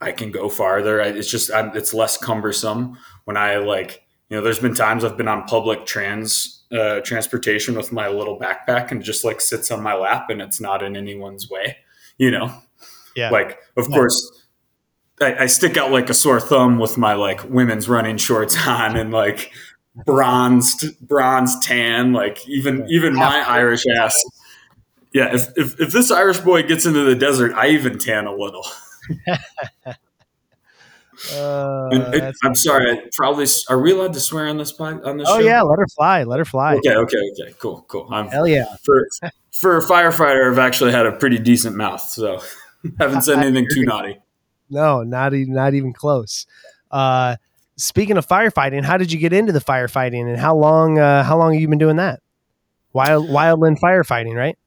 [0.00, 1.00] I can go farther.
[1.00, 5.16] It's just, I'm, it's less cumbersome when I like, you know, there's been times I've
[5.16, 9.82] been on public trans, uh, transportation with my little backpack and just like sits on
[9.82, 11.76] my lap and it's not in anyone's way,
[12.18, 12.52] you know?
[13.14, 13.30] Yeah.
[13.30, 13.96] Like, of yeah.
[13.96, 14.44] course,
[15.20, 18.96] I, I, stick out like a sore thumb with my like women's running shorts on
[18.96, 19.52] and like
[20.04, 22.12] bronzed, bronze tan.
[22.12, 24.14] Like even even my Irish ass.
[25.12, 28.34] Yeah, if, if if this Irish boy gets into the desert, I even tan a
[28.34, 28.66] little.
[31.32, 32.90] Uh, it, I'm sorry.
[32.90, 35.26] I probably are we allowed to swear on this pod, on this?
[35.28, 35.46] Oh show?
[35.46, 36.24] yeah, let her fly.
[36.24, 36.74] Let her fly.
[36.74, 37.54] Okay, okay, okay.
[37.58, 38.06] Cool, cool.
[38.10, 38.66] I'm, Hell yeah.
[38.84, 39.08] For
[39.50, 42.42] for a firefighter, I've actually had a pretty decent mouth, so
[42.98, 44.18] haven't said anything too naughty.
[44.68, 46.46] No, not even not even close.
[46.90, 47.36] Uh,
[47.76, 51.36] speaking of firefighting, how did you get into the firefighting, and how long uh, how
[51.38, 52.20] long have you been doing that?
[52.92, 54.58] Wild wildland firefighting, right?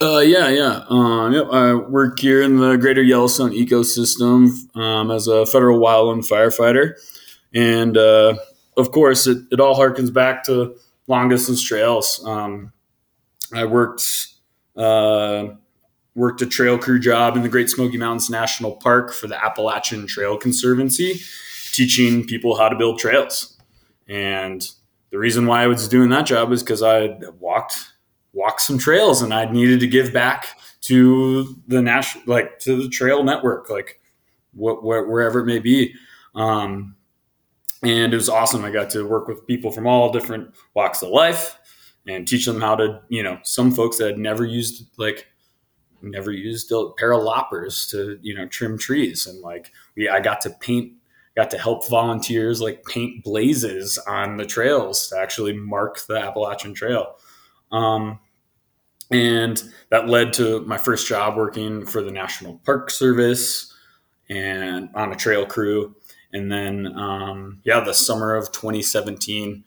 [0.00, 0.84] Uh, yeah, yeah.
[0.88, 6.28] Um, yep, I work here in the Greater Yellowstone ecosystem um, as a federal wildland
[6.28, 6.94] firefighter,
[7.54, 8.34] and uh,
[8.76, 10.76] of course, it, it all harkens back to
[11.06, 12.22] long distance trails.
[12.26, 12.72] Um,
[13.52, 14.02] I worked
[14.76, 15.48] uh,
[16.14, 20.06] worked a trail crew job in the Great Smoky Mountains National Park for the Appalachian
[20.06, 21.20] Trail Conservancy,
[21.74, 23.56] teaching people how to build trails.
[24.08, 24.66] And
[25.10, 27.76] the reason why I was doing that job is because I walked
[28.32, 32.88] walked some trails and I needed to give back to the national, like to the
[32.88, 34.00] trail network, like
[34.52, 35.94] what, wherever it may be.
[36.34, 36.96] Um,
[37.82, 38.64] and it was awesome.
[38.64, 41.58] I got to work with people from all different walks of life
[42.06, 45.28] and teach them how to, you know, some folks that had never used like
[46.02, 49.26] never used a pair of loppers to, you know, trim trees.
[49.26, 50.92] And like we I got to paint
[51.36, 56.74] got to help volunteers like paint blazes on the trails to actually mark the Appalachian
[56.74, 57.16] Trail.
[57.72, 58.20] Um,
[59.10, 63.72] and that led to my first job working for the National Park Service
[64.28, 65.94] and on a trail crew.
[66.32, 69.64] And then, um, yeah, the summer of 2017,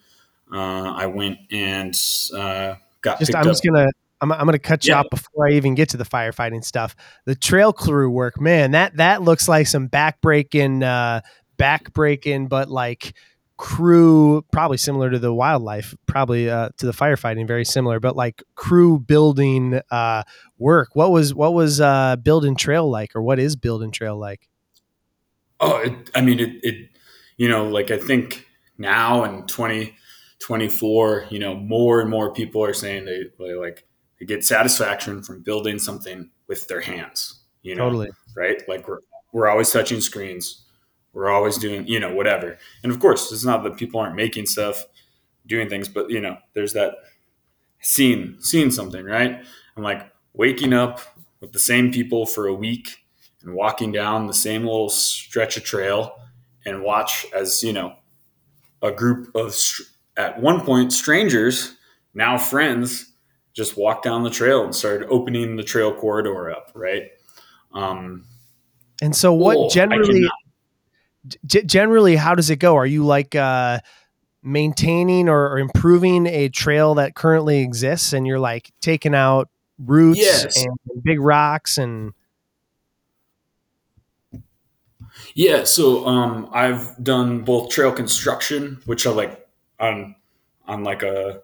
[0.51, 1.93] uh, I went and
[2.35, 3.35] uh, got just.
[3.35, 3.87] I'm just gonna.
[4.19, 4.99] I'm, I'm gonna cut you yeah.
[4.99, 6.95] off before I even get to the firefighting stuff.
[7.25, 8.71] The trail crew work, man.
[8.71, 11.21] That that looks like some backbreaking, uh,
[11.57, 13.13] backbreaking, but like
[13.57, 18.43] crew probably similar to the wildlife probably uh, to the firefighting very similar but like
[18.53, 20.23] crew building uh,
[20.57, 20.89] work.
[20.93, 24.47] What was what was uh, building trail like or what is building trail like?
[25.59, 26.89] Oh it, i mean it, it
[27.37, 28.45] you know like i think
[28.77, 33.87] now in 2024 you know more and more people are saying they, they like
[34.19, 37.85] they get satisfaction from building something with their hands you know?
[37.85, 38.09] Totally.
[38.35, 38.61] Right?
[38.67, 38.99] Like we're
[39.33, 40.63] we're always touching screens
[41.17, 42.59] we're always doing, you know, whatever.
[42.83, 44.85] And of course, it's not that people aren't making stuff,
[45.47, 46.93] doing things, but you know, there's that
[47.81, 49.43] seeing seeing something, right?
[49.75, 50.99] I'm like waking up
[51.41, 53.03] with the same people for a week
[53.41, 56.19] and walking down the same little stretch of trail
[56.67, 57.95] and watch as, you know,
[58.83, 59.55] a group of
[60.17, 61.77] at one point strangers,
[62.13, 63.13] now friends,
[63.53, 67.09] just walk down the trail and started opening the trail corridor up, right?
[67.73, 68.25] Um,
[69.01, 70.27] and so, what generally
[71.45, 72.75] g- generally, how does it go?
[72.75, 73.79] Are you like uh,
[74.43, 80.19] maintaining or, or, improving a trail that currently exists, and you're like taking out roots
[80.19, 80.65] yes.
[80.65, 82.13] and big rocks and
[85.35, 89.47] yeah so um, i've done both trail construction which are like
[89.79, 90.15] on
[90.67, 91.41] on like a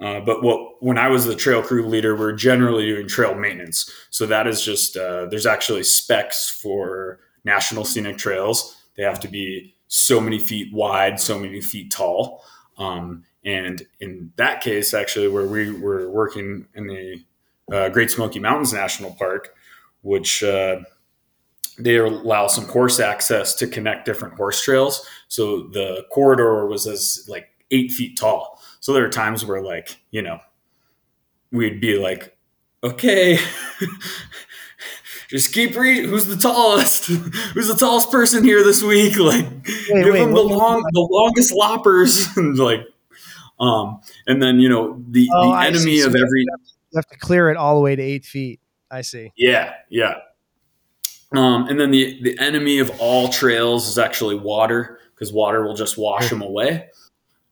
[0.00, 3.90] uh, but what when I was the trail crew leader, we're generally doing trail maintenance.
[4.10, 9.28] So that is just uh, there's actually specs for national scenic trails they have to
[9.28, 12.44] be so many feet wide, so many feet tall.
[12.78, 17.24] Um, and in that case, actually, where we were working in the
[17.72, 19.54] uh, Great Smoky Mountains National Park,
[20.02, 20.80] which uh,
[21.78, 25.06] they allow some horse access to connect different horse trails.
[25.28, 28.60] So the corridor was as like eight feet tall.
[28.80, 30.38] So there are times where, like, you know,
[31.50, 32.36] we'd be like,
[32.82, 33.38] okay,
[35.28, 36.08] just keep reading.
[36.08, 37.06] Who's the tallest?
[37.06, 39.14] Who's the tallest person here this week?
[39.24, 42.86] Like, wait, give wait, them the long, the longest loppers, and like,
[43.58, 46.42] um, and then you know the oh, the enemy of every.
[46.42, 48.60] You have to clear it all the way to eight feet.
[48.90, 49.32] I see.
[49.36, 50.16] Yeah, yeah.
[51.32, 55.74] Um, and then the the enemy of all trails is actually water because water will
[55.74, 56.88] just wash them away.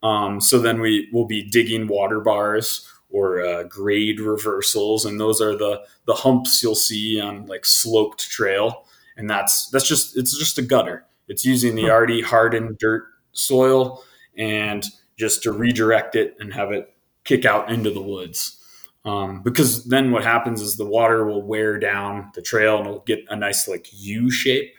[0.03, 5.39] Um, so then we will be digging water bars or uh, grade reversals, and those
[5.39, 10.37] are the the humps you'll see on like sloped trail, and that's that's just it's
[10.37, 11.05] just a gutter.
[11.29, 14.03] It's using the already hardened dirt soil
[14.37, 14.83] and
[15.17, 18.59] just to redirect it and have it kick out into the woods.
[19.05, 22.99] Um, because then what happens is the water will wear down the trail and it'll
[23.01, 24.73] get a nice like U shape,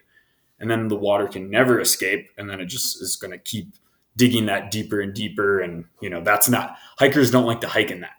[0.59, 3.75] and then the water can never escape, and then it just is going to keep
[4.17, 5.61] digging that deeper and deeper.
[5.61, 8.17] And you know that's not hikers don't like to hike in that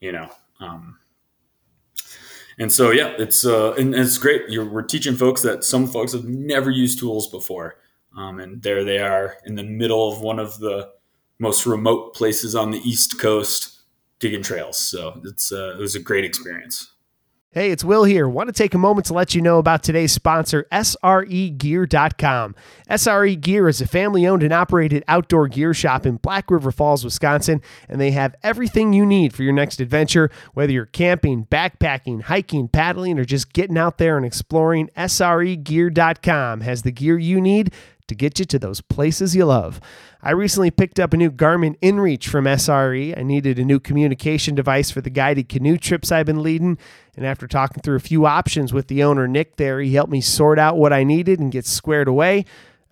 [0.00, 0.30] you know.
[0.60, 0.98] Um,
[2.58, 4.42] and so yeah, it's uh, and it's great.
[4.48, 7.78] You're, we're teaching folks that some folks have never used tools before,
[8.16, 10.90] um, and there they are in the middle of one of the
[11.38, 13.82] most remote places on the East Coast
[14.18, 14.78] digging trails.
[14.78, 16.92] So it's uh, it was a great experience.
[17.56, 18.28] Hey, it's Will here.
[18.28, 22.54] Want to take a moment to let you know about today's sponsor, SREgear.com.
[22.90, 27.02] SRE Gear is a family owned and operated outdoor gear shop in Black River Falls,
[27.02, 30.30] Wisconsin, and they have everything you need for your next adventure.
[30.52, 36.82] Whether you're camping, backpacking, hiking, paddling, or just getting out there and exploring, SREgear.com has
[36.82, 37.72] the gear you need
[38.08, 39.80] to get you to those places you love.
[40.22, 43.16] I recently picked up a new Garmin InReach from SRE.
[43.16, 46.78] I needed a new communication device for the guided canoe trips I've been leading.
[47.16, 50.20] And after talking through a few options with the owner, Nick, there, he helped me
[50.20, 52.44] sort out what I needed and get squared away.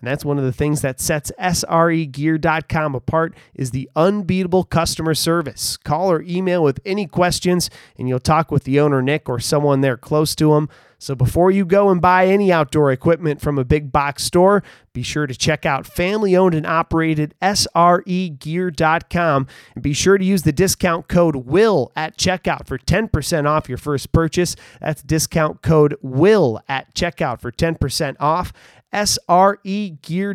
[0.04, 5.78] And that's one of the things that sets SREgear.com apart is the unbeatable customer service.
[5.78, 9.80] Call or email with any questions and you'll talk with the owner Nick or someone
[9.80, 10.68] there close to him.
[11.04, 14.62] So before you go and buy any outdoor equipment from a big box store,
[14.94, 17.96] be sure to check out family owned and operated SREgear.com
[19.74, 23.76] and be sure to use the discount code WILL at checkout for 10% off your
[23.76, 24.56] first purchase.
[24.80, 28.54] That's discount code WILL at checkout for 10% off
[28.94, 30.32] sregear.com.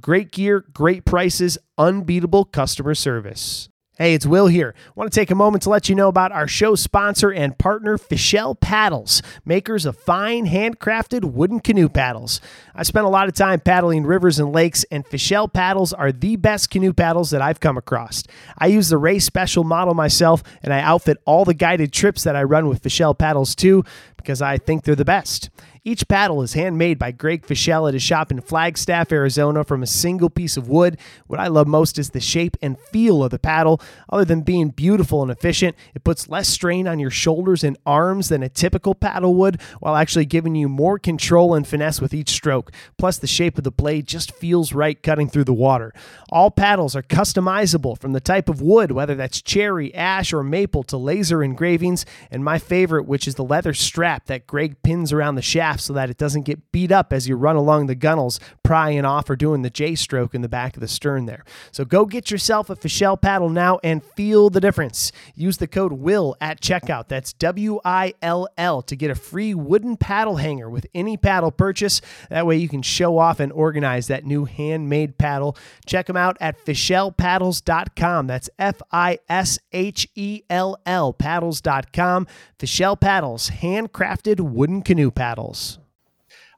[0.00, 3.69] Great gear, great prices, unbeatable customer service.
[4.00, 4.74] Hey, it's Will here.
[4.86, 7.58] I want to take a moment to let you know about our show sponsor and
[7.58, 12.40] partner, Fishell Paddles, makers of fine, handcrafted wooden canoe paddles.
[12.74, 16.36] I spent a lot of time paddling rivers and lakes, and Fishell paddles are the
[16.36, 18.22] best canoe paddles that I've come across.
[18.56, 22.34] I use the Ray Special model myself, and I outfit all the guided trips that
[22.34, 23.84] I run with Fishell paddles too,
[24.16, 25.50] because I think they're the best.
[25.82, 29.86] Each paddle is handmade by Greg Fishell at his shop in Flagstaff, Arizona, from a
[29.86, 30.98] single piece of wood.
[31.26, 33.80] What I love most is the shape and feel of the paddle.
[34.10, 38.28] Other than being beautiful and efficient, it puts less strain on your shoulders and arms
[38.28, 42.28] than a typical paddle would, while actually giving you more control and finesse with each
[42.28, 42.70] stroke.
[42.98, 45.94] Plus, the shape of the blade just feels right cutting through the water.
[46.28, 50.82] All paddles are customizable from the type of wood, whether that's cherry, ash, or maple,
[50.82, 55.36] to laser engravings, and my favorite, which is the leather strap that Greg pins around
[55.36, 58.40] the shaft so that it doesn't get beat up as you run along the gunnels,
[58.62, 61.44] prying off or doing the J stroke in the back of the stern there.
[61.70, 65.12] So go get yourself a Fishell paddle now and feel the difference.
[65.34, 67.08] Use the code WILL at checkout.
[67.08, 71.50] That's W I L L to get a free wooden paddle hanger with any paddle
[71.50, 72.00] purchase.
[72.30, 75.56] That way you can show off and organize that new handmade paddle.
[75.86, 78.26] Check them out at FishellPaddles.com.
[78.26, 82.26] That's F I S H E L L paddles.com.
[82.58, 85.59] Fishell Paddles, handcrafted wooden canoe paddles.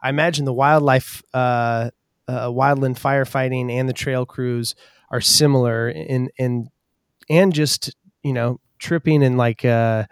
[0.02, 1.90] I imagine the wildlife, uh,
[2.28, 4.74] uh, wildland firefighting and the trail crews
[5.10, 6.68] are similar in in
[7.30, 10.06] and just you know tripping and like uh,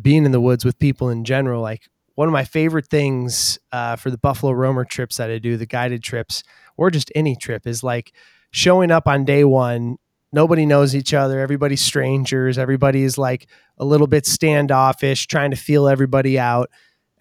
[0.00, 1.62] being in the woods with people in general.
[1.62, 5.56] Like one of my favorite things uh, for the Buffalo Roamer trips that I do,
[5.56, 6.42] the guided trips,
[6.76, 8.12] or just any trip, is like
[8.50, 9.96] showing up on day one.
[10.32, 11.38] Nobody knows each other.
[11.40, 12.58] Everybody's strangers.
[12.58, 13.46] Everybody is like
[13.78, 16.70] a little bit standoffish, trying to feel everybody out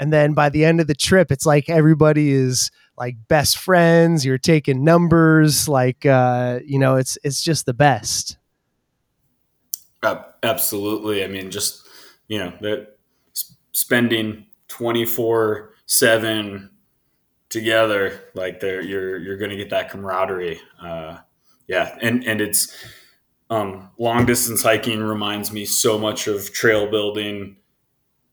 [0.04, 4.26] and then by the end of the trip it's like everybody is like best friends
[4.26, 8.38] you're taking numbers like uh you know it's it's just the best.
[10.44, 11.24] Absolutely.
[11.24, 11.88] I mean just
[12.28, 12.98] you know that
[13.72, 16.70] spending 24 7
[17.48, 21.18] together like there you're you're going to get that camaraderie uh
[21.68, 21.98] yeah.
[22.02, 22.76] And and it's
[23.50, 27.56] um long distance hiking reminds me so much of trail building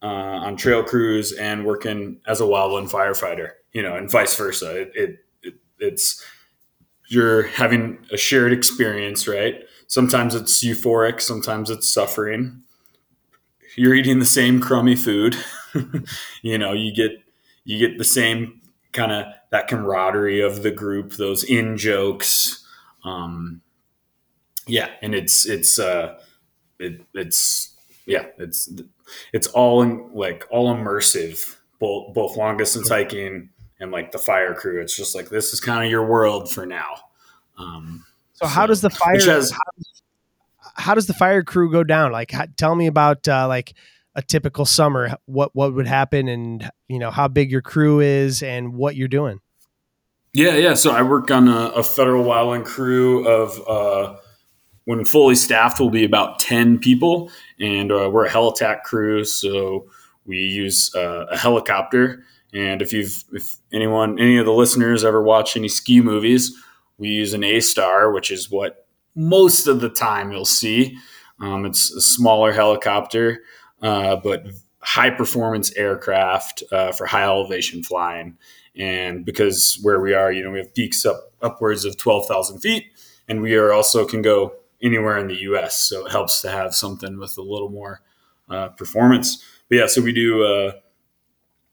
[0.02, 4.82] uh, on trail crews and working as a wildland firefighter, you know, and vice versa.
[4.82, 6.24] It, it, it, it's
[7.08, 9.64] you're having a shared experience, right?
[9.88, 12.62] Sometimes it's euphoric, sometimes it's suffering.
[13.76, 15.36] You're eating the same crummy food,
[16.42, 16.72] you know.
[16.72, 17.12] You get
[17.64, 18.60] you get the same
[18.92, 22.64] kind of that camaraderie of the group, those in jokes.
[23.04, 23.60] Um,
[24.66, 26.18] yeah, and it's it's uh,
[26.78, 27.74] it, it's
[28.06, 28.68] yeah, it's
[29.32, 33.50] it's all in, like all immersive, both both long distance hiking
[33.80, 34.80] and like the fire crew.
[34.80, 36.96] It's just like this is kind of your world for now.
[37.58, 38.04] Um,
[38.34, 42.12] so, how does the fire has, how, how, does the fire crew go down?
[42.12, 43.74] Like, how, tell me about uh, like
[44.14, 45.16] a typical summer.
[45.26, 49.08] What what would happen, and you know how big your crew is, and what you're
[49.08, 49.40] doing.
[50.32, 50.74] Yeah, yeah.
[50.74, 53.60] So I work on a, a federal wildland crew of.
[53.66, 54.16] Uh,
[54.90, 57.30] when fully staffed, we'll be about 10 people,
[57.60, 59.88] and uh, we're a helitack crew, so
[60.26, 62.24] we use uh, a helicopter.
[62.52, 66.52] And if you've, if anyone, any of the listeners ever watch any ski movies,
[66.98, 70.98] we use an A Star, which is what most of the time you'll see.
[71.38, 73.44] Um, it's a smaller helicopter,
[73.82, 74.44] uh, but
[74.80, 78.36] high performance aircraft uh, for high elevation flying.
[78.74, 82.86] And because where we are, you know, we have peaks up upwards of 12,000 feet,
[83.28, 85.76] and we are also can go anywhere in the U.S.
[85.76, 88.02] So it helps to have something with a little more
[88.48, 89.42] uh, performance.
[89.68, 90.72] But yeah, so we do uh,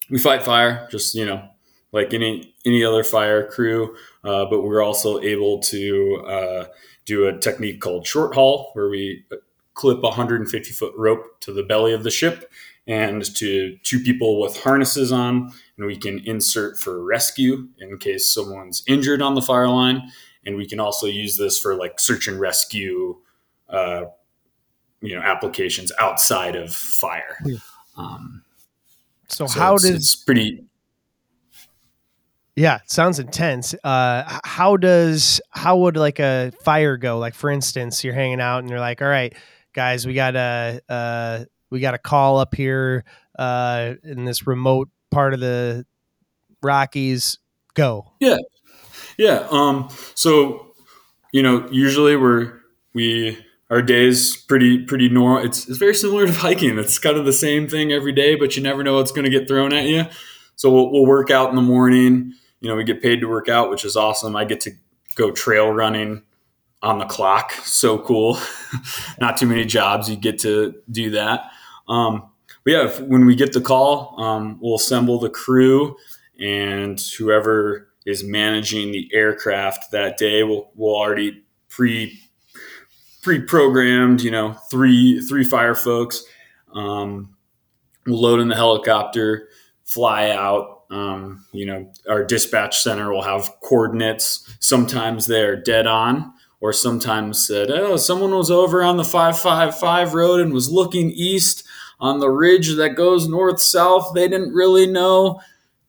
[0.09, 1.49] we fight fire, just you know,
[1.91, 3.95] like any any other fire crew.
[4.23, 6.65] Uh, but we're also able to uh,
[7.05, 9.25] do a technique called short haul, where we
[9.73, 12.51] clip a 150 foot rope to the belly of the ship
[12.87, 18.33] and to two people with harnesses on, and we can insert for rescue in case
[18.33, 20.09] someone's injured on the fire line
[20.47, 23.17] and we can also use this for like search and rescue
[23.69, 24.05] uh,
[25.01, 27.37] you know applications outside of fire.
[27.97, 28.43] Um,
[29.27, 30.63] so, so, how it's, does it's pretty
[32.55, 33.75] yeah it sounds intense.
[33.83, 37.19] Uh, how does how would like a fire go?
[37.19, 39.35] Like for instance you're hanging out and you're like all right
[39.73, 43.03] guys we got a uh, we got a call up here
[43.37, 45.85] uh, in this remote part of the
[46.63, 47.37] rockies.
[47.75, 48.13] Go.
[48.19, 48.37] Yeah
[49.17, 49.47] yeah.
[49.49, 50.73] Um, so,
[51.31, 52.53] you know, usually we're,
[52.93, 53.37] we,
[53.69, 55.45] our days pretty, pretty normal.
[55.45, 56.77] It's, it's very similar to hiking.
[56.77, 59.31] It's kind of the same thing every day, but you never know what's going to
[59.31, 60.05] get thrown at you.
[60.55, 63.49] So we'll, we'll work out in the morning, you know, we get paid to work
[63.49, 64.35] out, which is awesome.
[64.35, 64.71] I get to
[65.15, 66.23] go trail running
[66.81, 67.51] on the clock.
[67.63, 68.39] So cool.
[69.19, 71.51] Not too many jobs you get to do that.
[71.87, 72.29] Um,
[72.63, 75.95] but yeah, if, when we get the call, um, we'll assemble the crew
[76.39, 82.17] and whoever is managing the aircraft that day will will already pre
[83.21, 86.23] pre-programmed, you know, three three fire folks.
[86.73, 87.35] Um,
[88.05, 89.49] we'll load in the helicopter,
[89.83, 90.83] fly out.
[90.89, 94.55] Um, you know, our dispatch center will have coordinates.
[94.61, 96.31] Sometimes they're dead on,
[96.61, 100.71] or sometimes said, "Oh, someone was over on the five five five road and was
[100.71, 101.65] looking east
[101.99, 104.13] on the ridge that goes north south.
[104.15, 105.41] They didn't really know."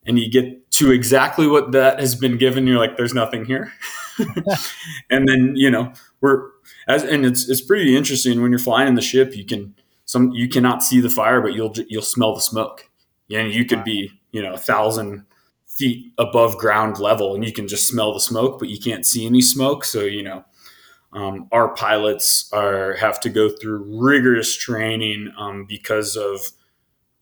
[0.04, 2.66] And you get to exactly what that has been given.
[2.66, 3.72] You're like, "There's nothing here,"
[5.10, 6.50] and then you know we're
[6.86, 9.36] as and it's it's pretty interesting when you're flying in the ship.
[9.36, 9.74] You can
[10.04, 12.88] some you cannot see the fire, but you'll you'll smell the smoke.
[13.30, 15.24] And you could be you know a thousand
[15.66, 19.26] feet above ground level, and you can just smell the smoke, but you can't see
[19.26, 19.84] any smoke.
[19.84, 20.44] So you know.
[21.10, 26.42] Um, our pilots are have to go through rigorous training um, because of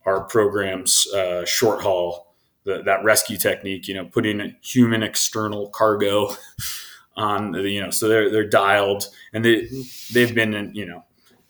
[0.05, 2.26] our program's uh, short haul,
[2.67, 3.89] the, that rescue technique.
[3.89, 6.31] You know, putting human external cargo
[7.17, 9.67] on you know so they're they're dialed and they
[10.13, 11.03] they've been in, you know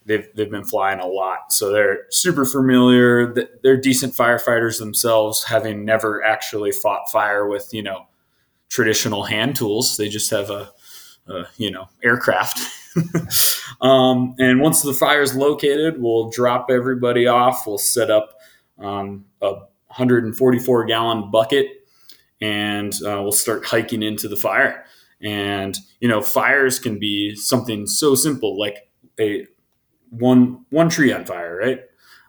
[0.04, 1.52] they've they've been flying a lot.
[1.52, 3.34] So they're super familiar.
[3.62, 8.06] They're decent firefighters themselves having never actually fought fire with you know
[8.68, 9.96] traditional hand tools.
[9.96, 10.70] They just have a,
[11.26, 12.60] a you know aircraft.
[13.80, 17.66] Um, and once the fire is located we'll drop everybody off.
[17.66, 18.38] We'll set up
[18.78, 19.54] um, a
[19.96, 21.86] 144 gallon bucket
[22.40, 24.84] and uh, we'll start hiking into the fire.
[25.22, 29.46] And you know fires can be something so simple like a
[30.10, 31.80] one one tree on fire right?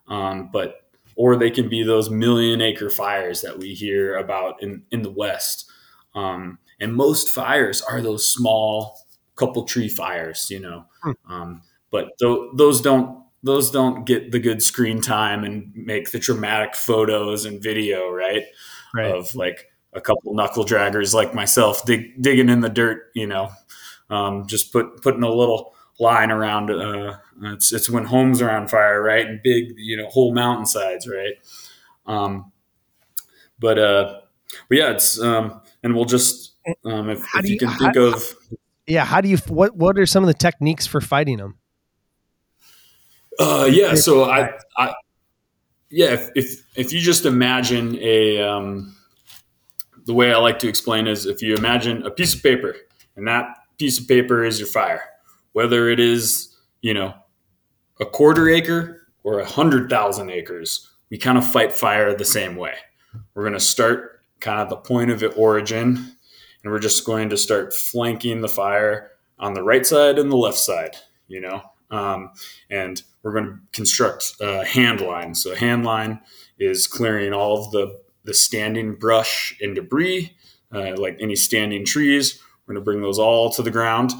[0.07, 4.83] Um, but or they can be those million acre fires that we hear about in
[4.91, 5.69] in the west.
[6.15, 8.97] Um, and most fires are those small
[9.35, 10.85] couple tree fires you know?
[11.03, 11.11] Hmm.
[11.29, 11.61] um,
[11.91, 16.75] but th- those don't those don't get the good screen time and make the dramatic
[16.75, 18.43] photos and video right,
[18.93, 19.11] right.
[19.11, 23.49] of like a couple knuckle draggers like myself dig, digging in the dirt, you know,
[24.09, 26.69] um, just put putting a little line around.
[26.69, 31.07] Uh, it's it's when homes are on fire, right, and big, you know, whole mountainsides,
[31.07, 31.35] right.
[32.05, 32.51] Um,
[33.59, 34.19] but uh,
[34.69, 36.53] but yeah, it's um, and we'll just
[36.85, 38.35] um, if, if you, you, can think how, of
[38.85, 41.57] yeah, how do you what what are some of the techniques for fighting them?
[43.39, 44.93] Uh, yeah, so I, I
[45.89, 48.95] yeah, if, if if you just imagine a um,
[50.05, 52.75] the way I like to explain is if you imagine a piece of paper
[53.15, 55.03] and that piece of paper is your fire,
[55.51, 57.13] whether it is, you know,
[57.99, 62.55] a quarter acre or a hundred thousand acres, we kind of fight fire the same
[62.55, 62.73] way.
[63.33, 66.15] We're going to start kind of the point of origin
[66.63, 70.37] and we're just going to start flanking the fire on the right side and the
[70.37, 70.95] left side,
[71.27, 71.61] you know,
[71.91, 72.31] um,
[72.69, 75.35] and we're going to construct a hand line.
[75.35, 76.21] So hand line
[76.57, 80.33] is clearing all of the the standing brush and debris,
[80.73, 82.41] uh, like any standing trees.
[82.65, 84.11] We're going to bring those all to the ground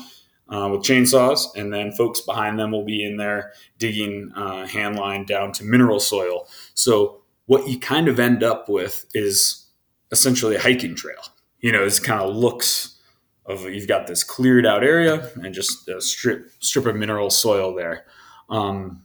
[0.50, 4.98] uh, with chainsaws, and then folks behind them will be in there digging uh, hand
[4.98, 6.50] line down to mineral soil.
[6.74, 9.68] So what you kind of end up with is
[10.12, 11.22] essentially a hiking trail.
[11.60, 12.98] You know, it kind of looks
[13.46, 17.74] of you've got this cleared out area and just a strip strip of mineral soil
[17.74, 18.06] there.
[18.50, 19.04] Um,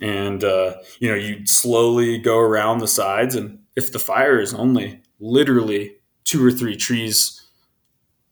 [0.00, 4.54] and uh, you know you slowly go around the sides and if the fire is
[4.54, 7.46] only literally two or three trees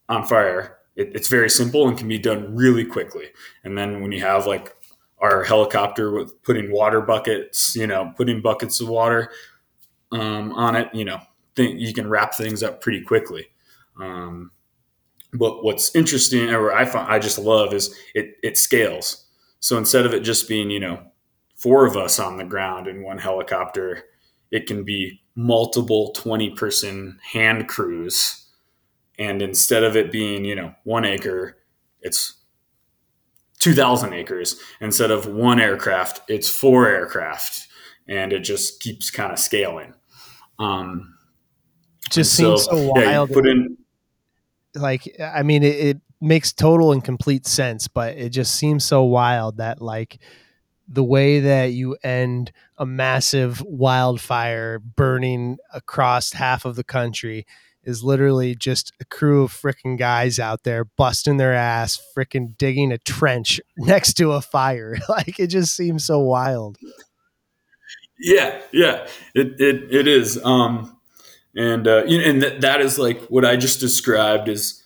[0.08, 3.26] on fire it, it's very simple and can be done really quickly.
[3.64, 4.76] And then when you have like
[5.18, 9.30] our helicopter with putting water buckets you know putting buckets of water
[10.10, 11.18] um, on it you know
[11.54, 13.46] think you can wrap things up pretty quickly.
[14.00, 14.50] Um,
[15.34, 19.26] but what's interesting or i find i just love is it it scales
[19.62, 21.02] so instead of it just being you know
[21.62, 24.02] four of us on the ground in one helicopter,
[24.50, 28.44] it can be multiple 20 person hand crews.
[29.16, 31.58] And instead of it being, you know, one acre,
[32.00, 32.34] it's
[33.60, 34.58] 2,000 acres.
[34.80, 37.68] Instead of one aircraft, it's four aircraft.
[38.08, 39.94] And it just keeps kind of scaling.
[40.58, 41.14] Um,
[42.10, 43.30] just seems so, so wild.
[43.30, 43.76] Yeah, put in,
[44.74, 49.02] like, I mean, it, it makes total and complete sense, but it just seems so
[49.02, 50.18] wild that, like,
[50.88, 57.46] the way that you end a massive wildfire burning across half of the country
[57.84, 62.92] is literally just a crew of freaking guys out there busting their ass, freaking digging
[62.92, 64.96] a trench next to a fire.
[65.08, 66.78] like it just seems so wild.
[68.18, 70.42] Yeah, yeah, it it, it is.
[70.44, 70.96] Um,
[71.56, 74.81] and uh, and th- that is like what I just described is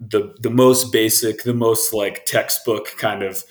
[0.00, 3.42] the the most basic, the most like textbook kind of.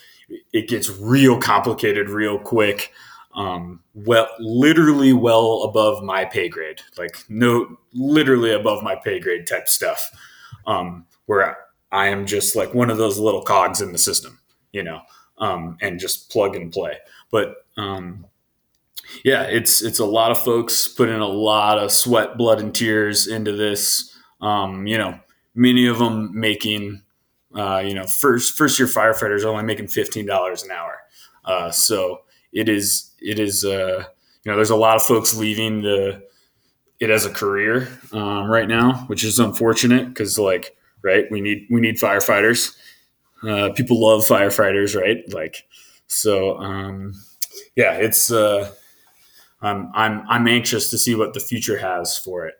[0.53, 2.91] It gets real complicated real quick.
[3.35, 9.45] Um, well, literally well above my pay grade, like no, literally above my pay grade
[9.45, 10.09] type stuff.
[10.65, 11.57] Um, where
[11.91, 14.39] I am just like one of those little cogs in the system,
[14.71, 15.01] you know,
[15.37, 16.97] um, and just plug and play.
[17.31, 18.25] But um,
[19.23, 22.73] yeah, it's it's a lot of folks put in a lot of sweat, blood, and
[22.73, 24.17] tears into this.
[24.41, 25.19] Um, you know,
[25.55, 27.01] many of them making,
[27.55, 30.97] uh, you know, first first year firefighters only making fifteen dollars an hour.
[31.43, 32.21] Uh, so
[32.53, 34.03] it is it is uh,
[34.43, 36.23] you know there's a lot of folks leaving the
[36.99, 41.67] it as a career um, right now, which is unfortunate because like right we need
[41.69, 42.75] we need firefighters.
[43.43, 45.17] Uh, people love firefighters, right?
[45.33, 45.67] Like
[46.07, 46.57] so.
[46.57, 47.13] Um,
[47.75, 48.71] yeah, it's uh,
[49.61, 52.55] I'm I'm I'm anxious to see what the future has for it.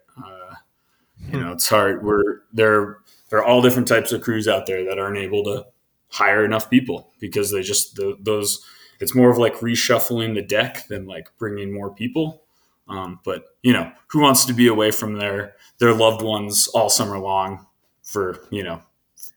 [1.18, 2.04] You know, it's hard.
[2.04, 2.98] We're there.
[3.30, 5.66] There are all different types of crews out there that aren't able to
[6.08, 8.64] hire enough people because they just the, those.
[9.00, 12.42] It's more of like reshuffling the deck than like bringing more people.
[12.88, 16.88] Um, but you know, who wants to be away from their their loved ones all
[16.88, 17.66] summer long
[18.02, 18.80] for you know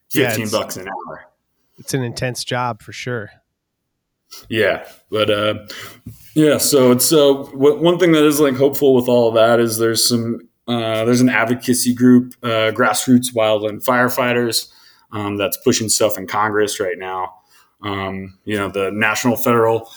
[0.10, 1.26] fifteen Yeah, bucks an hour?
[1.78, 3.32] It's an intense job for sure.
[4.50, 5.66] Yeah, but uh,
[6.36, 6.58] yeah.
[6.60, 9.78] So it's uh, w- one thing that is like hopeful with all of that is
[9.80, 14.72] there's some uh, there's an advocacy group, uh, grassroots wildland firefighters,
[15.12, 17.34] um, that's pushing stuff in Congress right now.
[17.82, 19.90] Um, you know, the National Federal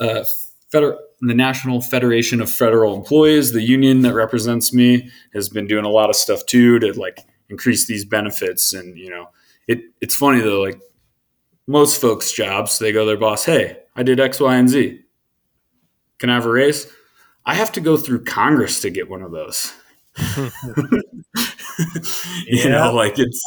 [0.00, 0.24] uh,
[0.72, 5.84] Feder- the National Federation of Federal Employees, the union that represents me, has been doing
[5.84, 7.20] a lot of stuff too to like
[7.50, 8.72] increase these benefits.
[8.72, 9.28] And you know,
[9.68, 10.80] it it's funny though, like
[11.66, 15.00] most folks' jobs, they go their boss, "Hey, I did X, Y, and Z.
[16.18, 16.86] Can I have a raise?"
[17.46, 19.74] I have to go through Congress to get one of those.
[20.46, 20.50] you
[22.46, 22.68] Yeah.
[22.70, 23.42] know, like it's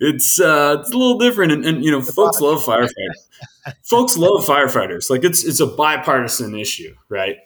[0.00, 3.72] it's uh, it's a little different, and, and you know, folks love firefighters.
[3.82, 5.10] folks love firefighters.
[5.10, 7.36] Like it's it's a bipartisan issue, right?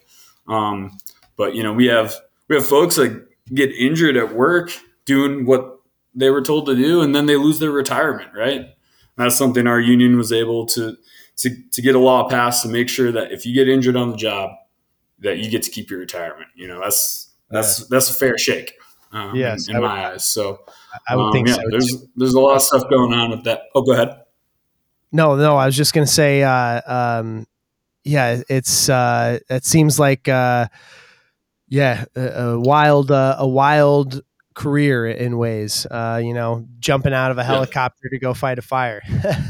[0.48, 0.98] Um,
[1.36, 2.14] but you know, we have
[2.48, 4.70] we have folks that get injured at work
[5.04, 5.80] doing what
[6.14, 8.68] they were told to do, and then they lose their retirement, right?
[9.16, 10.96] That's something our union was able to
[11.38, 14.10] to to get a law passed to make sure that if you get injured on
[14.10, 14.50] the job,
[15.20, 16.48] that you get to keep your retirement.
[16.54, 18.74] You know, that's that's that's a fair shake.
[19.12, 20.26] Um, Yes, in, would- my eyes.
[20.26, 20.60] So
[21.08, 23.44] I would um, think yeah, so, There's there's a lot of stuff going on with
[23.44, 23.62] that.
[23.74, 24.20] Oh, go ahead.
[25.12, 27.46] No, no, I was just gonna say, uh, um,
[28.04, 30.66] yeah, it's uh, it seems like, uh,
[31.68, 34.22] yeah, a, a wild, uh, a wild
[34.54, 35.86] career in ways.
[35.90, 39.02] Uh, you know, jumping out of a helicopter to go fight a fire.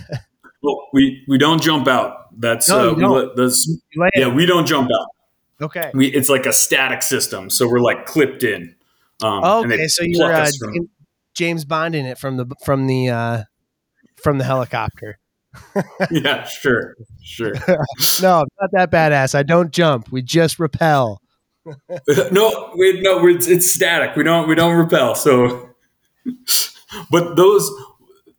[0.62, 2.28] Well, we we don't jump out.
[2.40, 3.70] That's No, uh, we let- that's
[4.16, 4.26] yeah.
[4.28, 5.06] We don't jump out.
[5.60, 5.90] Okay.
[5.94, 8.74] We it's like a static system, so we're like clipped in.
[9.22, 10.88] Um, okay, so you're uh, from-
[11.34, 13.42] James- Bond in it from the from the uh,
[14.22, 15.18] from the helicopter.
[16.10, 17.52] yeah, sure, sure.
[18.22, 19.34] no, not that badass.
[19.34, 20.10] I don't jump.
[20.10, 21.20] We just repel.
[22.30, 24.16] no, wait, no, we're, it's, it's static.
[24.16, 25.14] We don't we don't repel.
[25.14, 25.70] So,
[27.10, 27.70] but those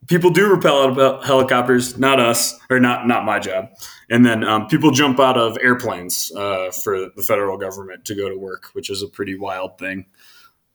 [0.07, 3.69] people do repel out of helicopters, not us, or not not my job.
[4.09, 8.29] And then um, people jump out of airplanes uh, for the federal government to go
[8.29, 10.05] to work, which is a pretty wild thing.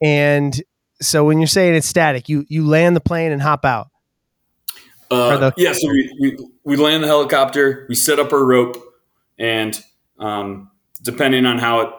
[0.03, 0.61] And
[1.01, 3.89] so when you're saying it's static, you you land the plane and hop out.
[5.11, 8.83] Uh, the- yeah, so we, we, we land the helicopter, we set up our rope,
[9.39, 9.83] and
[10.19, 10.71] um,
[11.03, 11.91] depending on how it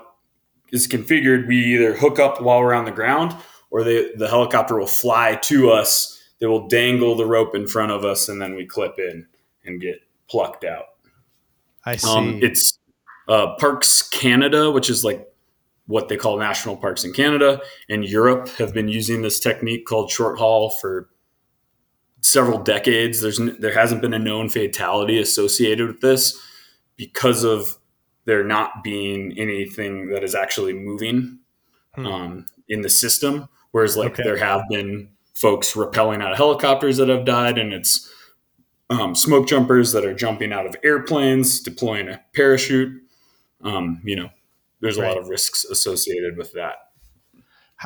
[0.72, 3.36] is configured, we either hook up while we're on the ground
[3.70, 6.24] or they, the helicopter will fly to us.
[6.40, 9.28] They will dangle the rope in front of us, and then we clip in
[9.64, 10.86] and get plucked out.
[11.86, 12.10] I see.
[12.10, 12.80] Um, it's
[13.28, 15.28] uh, Parks Canada, which is like
[15.88, 20.10] what they call national parks in Canada, and Europe have been using this technique called
[20.10, 21.10] short haul for
[22.22, 23.22] several decades.
[23.22, 26.40] There's n- there hasn't been a known fatality associated with this
[26.96, 27.78] because of
[28.26, 31.40] there not being anything that is actually moving
[31.96, 32.06] Hmm.
[32.08, 33.48] um, in the system.
[33.72, 34.24] Whereas like Okay.
[34.24, 38.10] there have been folks rappelling out of helicopters that have died, and it's
[38.94, 43.02] um, smoke jumpers that are jumping out of airplanes, deploying a parachute.
[43.62, 44.30] Um, you know,
[44.82, 46.76] there's a lot of risks associated with that.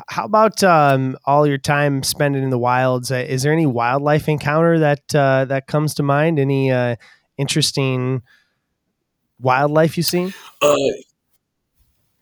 [0.08, 3.10] How about um, all your time spent in the wilds?
[3.10, 6.38] Uh, is there any wildlife encounter that uh, that comes to mind?
[6.38, 6.96] Any uh,
[7.36, 8.22] interesting
[9.40, 10.34] wildlife you've seen?
[10.60, 10.76] Uh,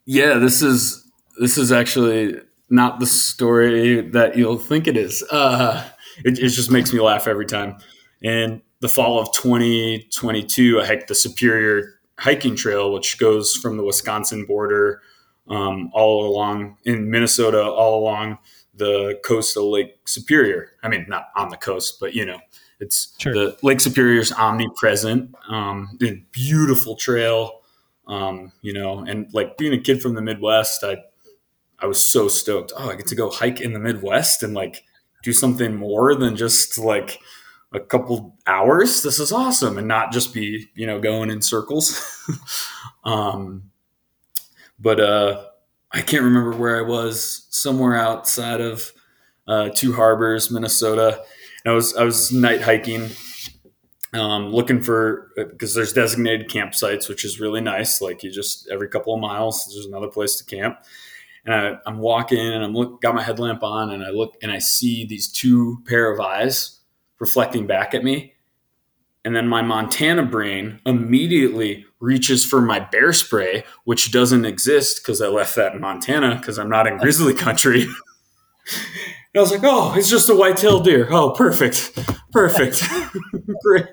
[0.05, 5.23] yeah, this is this is actually not the story that you'll think it is.
[5.31, 5.87] Uh,
[6.25, 7.77] it, it just makes me laugh every time.
[8.23, 13.85] In the fall of 2022, I hiked the Superior hiking trail, which goes from the
[13.85, 15.03] Wisconsin border
[15.49, 18.39] um, all along in Minnesota, all along
[18.75, 20.73] the coast of Lake Superior.
[20.83, 22.39] I mean, not on the coast, but you know,
[22.81, 23.33] it's Sure.
[23.33, 25.35] the Lake Superior is omnipresent.
[25.49, 27.61] Um, the beautiful trail,
[28.07, 30.99] um, you know, and like being a kid from the Midwest, I
[31.79, 32.73] I was so stoked.
[32.77, 34.83] Oh, I get to go hike in the Midwest and like
[35.23, 37.19] do something more than just like
[37.77, 39.03] a couple hours.
[39.03, 42.03] This is awesome, and not just be you know going in circles.
[43.05, 43.71] um,
[44.79, 45.45] but uh,
[45.93, 47.47] I can't remember where I was.
[47.51, 48.93] Somewhere outside of
[49.47, 51.23] uh, Two Harbors, Minnesota.
[51.65, 53.11] And I was I was night hiking,
[54.13, 58.01] um, looking for because there's designated campsites, which is really nice.
[58.01, 60.79] Like you just every couple of miles, there's another place to camp.
[61.45, 64.51] And I, I'm walking and I'm look got my headlamp on and I look and
[64.51, 66.77] I see these two pair of eyes
[67.19, 68.35] reflecting back at me.
[69.25, 75.21] And then my Montana brain immediately reaches for my bear spray, which doesn't exist because
[75.21, 77.83] I left that in Montana because I'm not in grizzly country.
[77.83, 77.91] and
[79.35, 81.09] I was like, oh, it's just a white-tailed deer.
[81.11, 81.99] Oh, perfect.
[82.31, 82.85] Perfect.
[83.63, 83.87] Great.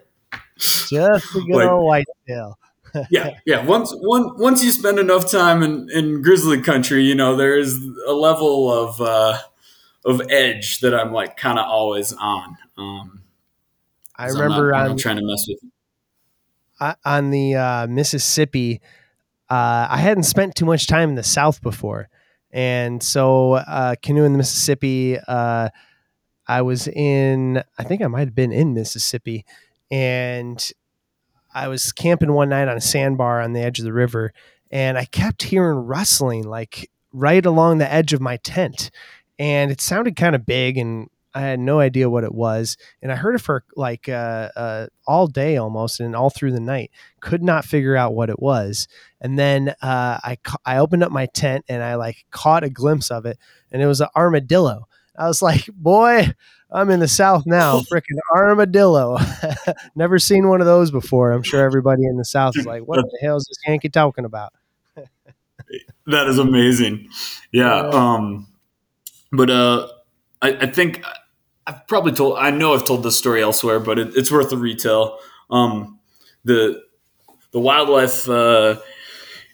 [0.57, 2.59] Just a good Like- old whitetail.
[3.09, 3.65] Yeah, yeah.
[3.65, 7.83] Once one once you spend enough time in, in grizzly country, you know, there is
[8.05, 9.39] a level of uh
[10.05, 12.55] of edge that I'm like kind of always on.
[12.77, 13.23] Um
[14.15, 15.59] I 'cause I'm remember not, I'm on trying to mess with
[16.79, 18.81] I- on the uh, Mississippi,
[19.49, 22.09] uh, I hadn't spent too much time in the South before,
[22.51, 25.17] and so uh, canoeing the Mississippi.
[25.27, 25.69] Uh,
[26.47, 29.45] I was in, I think I might have been in Mississippi,
[29.89, 30.71] and
[31.53, 34.33] I was camping one night on a sandbar on the edge of the river,
[34.71, 38.89] and I kept hearing rustling like right along the edge of my tent,
[39.39, 41.09] and it sounded kind of big and.
[41.33, 44.87] I had no idea what it was, and I heard it for like uh, uh,
[45.07, 48.87] all day almost, and all through the night could not figure out what it was.
[49.19, 52.69] And then uh, I ca- I opened up my tent and I like caught a
[52.69, 53.37] glimpse of it,
[53.71, 54.87] and it was an armadillo.
[55.17, 56.33] I was like, "Boy,
[56.71, 59.17] I'm in the South now, freaking armadillo!
[59.95, 62.97] Never seen one of those before." I'm sure everybody in the South is like, "What
[62.97, 64.53] the hell is this Yankee talking about?"
[66.07, 67.09] That is amazing.
[67.51, 67.79] Yeah.
[67.89, 68.47] Um,
[69.31, 69.87] but uh,
[70.41, 71.03] I, I think
[71.65, 72.37] I've probably told.
[72.37, 75.19] I know I've told this story elsewhere, but it, it's worth a retell.
[75.49, 75.99] Um,
[76.43, 76.81] the
[77.51, 78.79] the wildlife uh,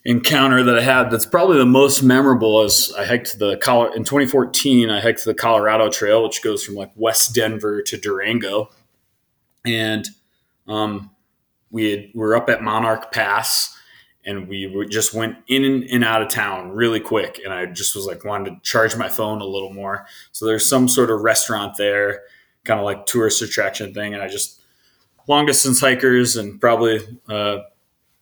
[0.05, 3.51] encounter that I had that's probably the most memorable is I hiked the
[3.95, 4.89] in 2014.
[4.89, 8.69] I hiked the Colorado Trail, which goes from like West Denver to Durango,
[9.65, 10.07] and
[10.67, 11.11] um,
[11.69, 13.75] we had, we were up at Monarch Pass
[14.29, 17.41] and we just went in and out of town really quick.
[17.43, 20.05] And I just was like, wanted to charge my phone a little more.
[20.31, 22.21] So there's some sort of restaurant there,
[22.63, 24.13] kind of like tourist attraction thing.
[24.13, 24.61] And I just,
[25.27, 27.59] long distance hikers and probably uh,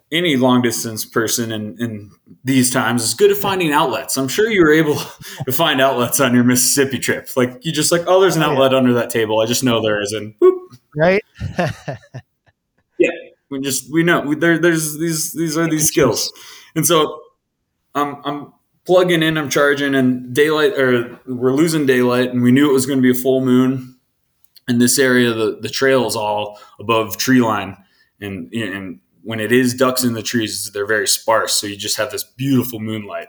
[0.10, 2.12] any long distance person in, in
[2.45, 4.18] these times is good at finding outlets.
[4.18, 4.95] I'm sure you were able
[5.45, 7.28] to find outlets on your Mississippi trip.
[7.36, 9.41] Like you just like, oh, there's an outlet under that table.
[9.41, 10.14] I just know there is.
[10.14, 10.58] And boop,
[10.95, 11.22] Right?
[13.50, 14.58] we just we know we, there.
[14.58, 16.32] There's these these are these skills,
[16.76, 17.22] and so
[17.95, 18.54] I'm I'm
[18.86, 22.86] plugging in, I'm charging, and daylight or we're losing daylight, and we knew it was
[22.86, 23.95] going to be a full moon.
[24.68, 27.78] In this area, the the trail is all above tree line,
[28.20, 31.98] and and when it is ducks in the trees, they're very sparse, so you just
[31.98, 33.28] have this beautiful moonlight.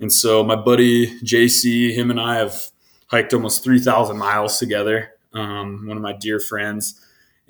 [0.00, 2.70] And so my buddy JC, him and I have
[3.06, 5.12] hiked almost three thousand miles together.
[5.32, 7.00] Um, one of my dear friends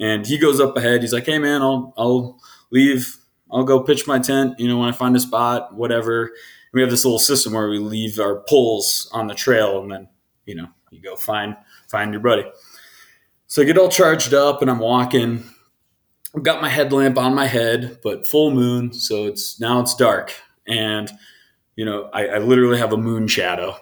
[0.01, 1.03] and he goes up ahead.
[1.03, 2.40] He's like, "Hey, man, I'll I'll
[2.70, 3.18] leave.
[3.53, 4.59] I'll go pitch my tent.
[4.59, 6.32] You know, when I find a spot, whatever." And
[6.72, 10.09] we have this little system where we leave our poles on the trail, and then
[10.46, 11.55] you know you go find
[11.88, 12.44] find your buddy.
[13.46, 15.44] So I get all charged up, and I'm walking.
[16.34, 20.32] I've got my headlamp on my head, but full moon, so it's now it's dark,
[20.66, 21.11] and
[21.76, 23.76] you know I, I literally have a moon shadow.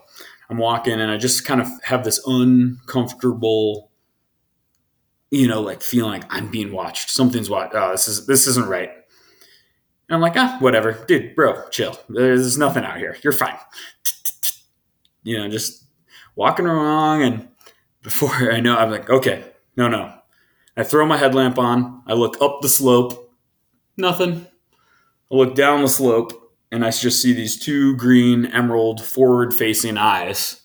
[0.51, 3.89] I'm walking, and I just kind of have this uncomfortable
[5.31, 7.11] you know, like feeling like I'm being watched.
[7.11, 7.75] Something's watched.
[7.75, 8.91] Oh, this is this isn't right.
[10.09, 11.99] And I'm like, ah, whatever, dude, bro, chill.
[12.09, 13.17] There's nothing out here.
[13.23, 13.57] You're fine.
[15.25, 15.85] You know, just
[16.37, 17.49] walking along, and
[18.03, 19.45] before I know, I'm like, okay,
[19.77, 20.15] no, no.
[20.75, 22.03] I throw my headlamp on.
[22.07, 23.31] I look up the slope.
[23.99, 24.47] Nothing.
[25.31, 26.33] I look down the slope,
[26.73, 30.63] and I just see these two green emerald forward-facing eyes.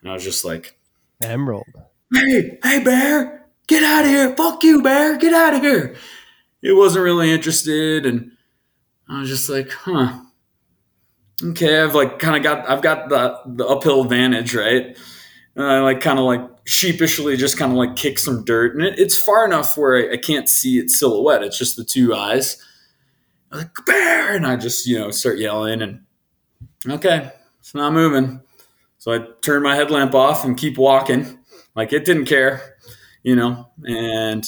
[0.00, 0.78] And I was just like,
[1.22, 1.64] Emerald.
[2.14, 3.37] hey, hey, bear,
[3.68, 4.34] get out of here.
[4.36, 5.94] Fuck you, bear, get out of here.
[6.62, 8.04] It wasn't really interested.
[8.04, 8.32] And
[9.08, 10.20] I was just like, huh.
[11.42, 14.98] Okay, I've like kind of got, I've got the, the uphill advantage, right?
[15.54, 18.74] And I like kind of like sheepishly just kind of like kick some dirt.
[18.74, 21.44] And it, it's far enough where I, I can't see its silhouette.
[21.44, 22.60] It's just the two eyes.
[23.52, 24.34] I'm like, bear.
[24.34, 26.00] And I just, you know, start yelling and
[26.88, 28.40] okay, it's not moving.
[28.98, 31.38] So I turn my headlamp off and keep walking.
[31.76, 32.67] Like it didn't care,
[33.22, 33.68] you know.
[33.86, 34.44] And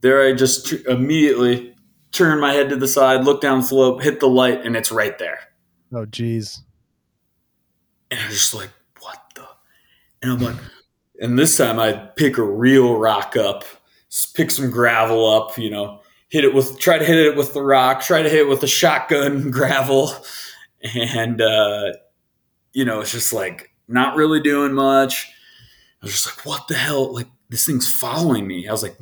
[0.00, 1.74] there I just tr- immediately
[2.12, 5.16] turn my head to the side, look down slope, hit the light, and it's right
[5.18, 5.38] there.
[5.92, 6.62] Oh, geez.
[8.10, 8.70] And I was just like,
[9.00, 9.46] what the?
[10.22, 10.56] And I'm like,
[11.20, 13.64] and this time I pick a real rock up,
[14.34, 17.62] pick some gravel up, you know, hit it with, try to hit it with the
[17.62, 20.12] rock, try to hit it with the shotgun gravel.
[20.94, 21.92] And, uh,
[22.72, 25.30] you know, it's just like not really doing much.
[26.02, 27.12] I was just like, what the hell?
[27.12, 28.66] Like this thing's following me.
[28.66, 28.96] I was like,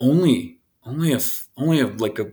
[0.00, 2.32] only, only if, only if like a,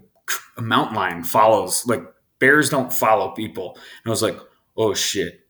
[0.57, 2.03] a mountain lion follows, like
[2.39, 3.73] bears don't follow people.
[3.75, 4.38] And I was like,
[4.75, 5.41] oh shit,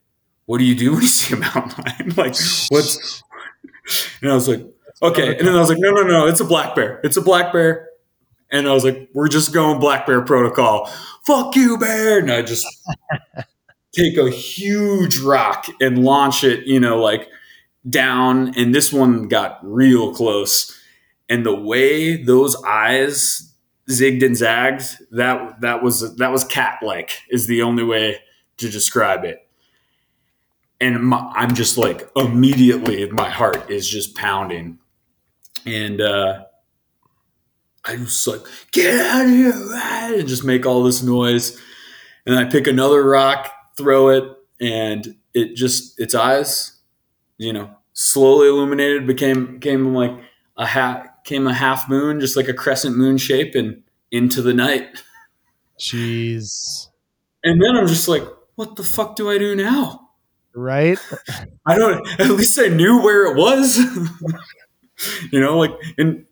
[0.46, 2.10] what do you do when you see a mountain lion?
[2.16, 2.34] like
[2.70, 3.22] what's,
[4.20, 4.66] and I was like,
[5.00, 5.36] okay.
[5.38, 7.00] And then I was like, no, no, no, it's a black bear.
[7.04, 7.88] It's a black bear.
[8.50, 10.90] And I was like, we're just going black bear protocol.
[11.26, 12.18] Fuck you, bear.
[12.18, 12.66] And I just
[13.92, 17.28] take a huge rock and launch it, you know, like
[17.88, 18.54] down.
[18.56, 20.74] And this one got real close.
[21.28, 23.52] And the way those eyes
[23.90, 28.20] zigged and zagged, that that was that was cat like is the only way
[28.58, 29.46] to describe it.
[30.80, 34.78] And my, I'm just like immediately my heart is just pounding.
[35.66, 36.44] And uh
[37.84, 38.40] I was like,
[38.72, 41.58] get out of here, and just make all this noise.
[42.26, 44.24] And I pick another rock, throw it,
[44.60, 46.77] and it just its eyes,
[47.38, 50.12] you know, slowly illuminated, became became like
[50.56, 54.54] a half came a half moon, just like a crescent moon shape, and into the
[54.54, 54.88] night.
[55.78, 56.88] Jeez.
[57.44, 58.24] And then I'm just like,
[58.56, 60.10] what the fuck do I do now?
[60.54, 60.98] Right?
[61.66, 62.06] I don't.
[62.20, 63.78] At least I knew where it was.
[65.32, 66.26] you know, like and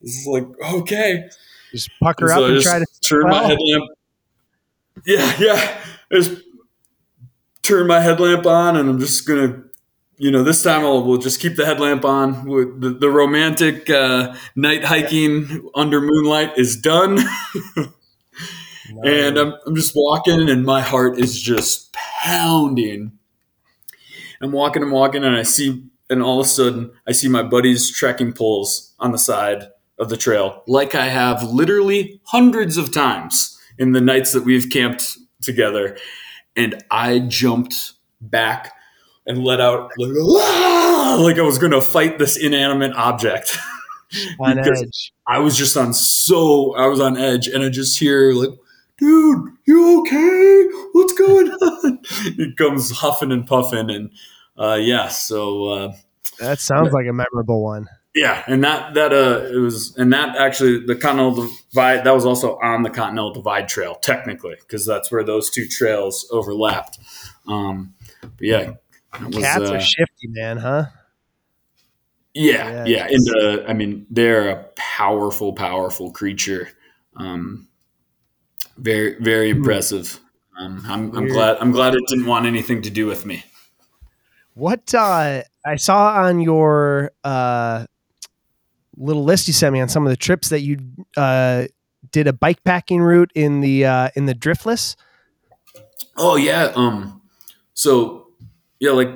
[0.00, 1.28] it's like okay,
[1.72, 3.90] just pucker so up and try to turn my headlamp.
[5.04, 5.80] Yeah, yeah.
[6.12, 6.42] I just
[7.62, 9.64] turn my headlamp on, and I'm just gonna,
[10.16, 12.44] you know, this time I'll we'll just keep the headlamp on.
[12.80, 17.18] The, the romantic uh, night hiking under moonlight is done.
[19.04, 23.12] And I'm, I'm just walking, and my heart is just pounding.
[24.40, 27.42] I'm walking, I'm walking, and I see, and all of a sudden, I see my
[27.42, 32.92] buddy's trekking poles on the side of the trail, like I have literally hundreds of
[32.92, 35.96] times in the nights that we've camped together.
[36.56, 38.72] And I jumped back
[39.26, 41.18] and let out like, ah!
[41.20, 43.56] like I was going to fight this inanimate object.
[44.40, 45.12] on edge.
[45.26, 48.50] I was just on so I was on edge, and I just hear like,
[48.98, 50.68] "Dude, you okay?
[50.92, 52.00] What's going on?"
[52.36, 54.10] he comes huffing and puffing, and
[54.58, 55.92] uh, yeah, so uh,
[56.38, 57.88] that sounds like a memorable one.
[58.14, 62.26] Yeah, and that that uh it was and that actually the Continental Divide that was
[62.26, 66.98] also on the Continental Divide Trail technically because that's where those two trails overlapped.
[67.48, 68.72] Um, but yeah,
[69.20, 70.86] was, cats uh, are shifty, man, huh?
[72.34, 73.08] Yeah, yeah.
[73.10, 76.70] And uh, I mean, they're a powerful, powerful creature.
[77.16, 77.68] Um,
[78.78, 79.58] very, very hmm.
[79.58, 80.18] impressive.
[80.58, 81.58] Um, I'm, I'm glad.
[81.58, 83.44] I'm glad it didn't want anything to do with me.
[84.54, 87.86] What uh, I saw on your uh,
[88.96, 90.78] little list you sent me on some of the trips that you
[91.16, 91.66] uh,
[92.10, 94.96] did a bike packing route in the uh, in the driftless.
[96.16, 96.72] Oh yeah.
[96.74, 97.22] Um.
[97.74, 98.21] So
[98.82, 99.12] yeah, like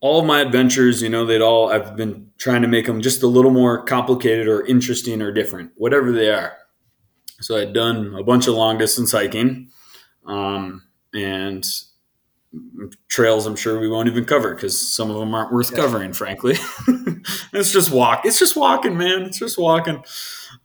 [0.00, 3.22] all of my adventures, you know, they'd all I've been trying to make them just
[3.22, 6.58] a little more complicated or interesting or different, whatever they are.
[7.40, 9.70] So I'd done a bunch of long distance hiking,
[10.26, 10.82] um,
[11.14, 11.66] and
[13.08, 15.78] trails I'm sure we won't even cover because some of them aren't worth yeah.
[15.78, 16.56] covering, frankly.
[17.54, 18.26] it's just walk.
[18.26, 19.22] It's just walking, man.
[19.22, 20.04] It's just walking.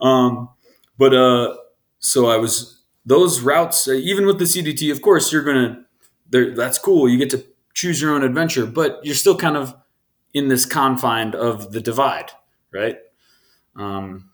[0.01, 0.49] Um,
[0.97, 1.55] but uh,
[1.99, 5.85] so I was those routes, uh, even with the CDT, of course, you're gonna.
[6.31, 7.09] That's cool.
[7.09, 9.75] You get to choose your own adventure, but you're still kind of
[10.33, 12.31] in this confine of the divide,
[12.73, 12.97] right?
[13.75, 14.31] Um,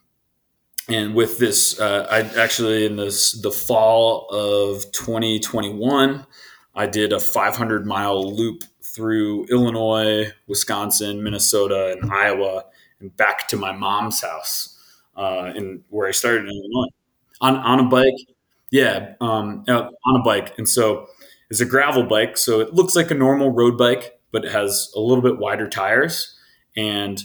[0.89, 6.25] and with this, uh, I actually in this the fall of 2021
[6.75, 12.65] I did a 500 mile loop through Illinois, Wisconsin, Minnesota, and Iowa,
[12.99, 14.77] and back to my mom's house,
[15.17, 16.89] uh, in where I started in Illinois,
[17.41, 18.15] on on a bike.
[18.71, 21.07] Yeah, um, uh, on a bike, and so
[21.49, 24.91] it's a gravel bike, so it looks like a normal road bike, but it has
[24.95, 26.37] a little bit wider tires,
[26.75, 27.21] and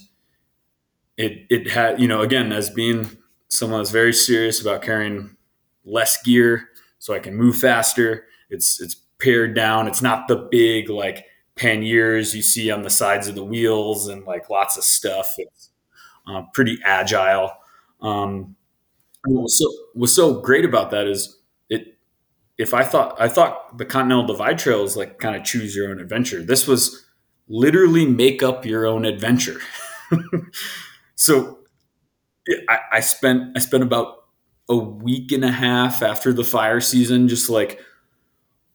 [1.17, 3.11] it it had you know again as being
[3.49, 5.37] someone that's very serious about carrying
[5.85, 6.69] less gear
[6.99, 8.27] so I can move faster.
[8.51, 9.87] It's it's pared down.
[9.89, 14.25] It's not the big like panniers you see on the sides of the wheels and
[14.25, 15.35] like lots of stuff.
[15.39, 15.71] It's
[16.27, 17.53] uh, pretty agile.
[18.01, 18.57] Um,
[19.25, 21.39] what was so what's so great about that is
[22.63, 25.91] if I thought I thought the Continental Divide Trail is like kind of choose your
[25.91, 26.43] own adventure.
[26.43, 27.05] This was
[27.49, 29.61] literally make up your own adventure.
[31.17, 31.59] so
[32.69, 34.25] I, I spent I spent about
[34.69, 37.81] a week and a half after the fire season just like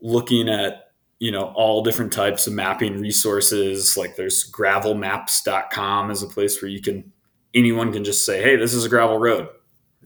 [0.01, 6.27] looking at you know all different types of mapping resources like there's gravelmaps.com is a
[6.27, 7.11] place where you can
[7.55, 9.47] anyone can just say hey this is a gravel road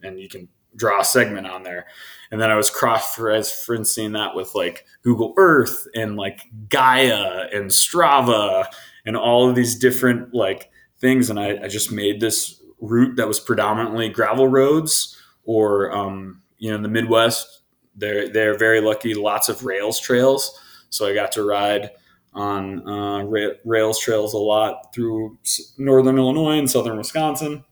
[0.04, 1.86] and you can draw a segment on there
[2.32, 7.70] and then i was cross referencing that with like google earth and like gaia and
[7.70, 8.66] strava
[9.06, 10.70] and all of these different like
[11.00, 16.42] things and i, I just made this route that was predominantly gravel roads or um,
[16.58, 17.62] you know in the midwest
[17.96, 20.58] they're they're very lucky lots of rails trails
[20.92, 21.92] so I got to ride
[22.34, 25.38] on uh, ra- rails trails a lot through
[25.78, 27.64] northern Illinois and southern Wisconsin.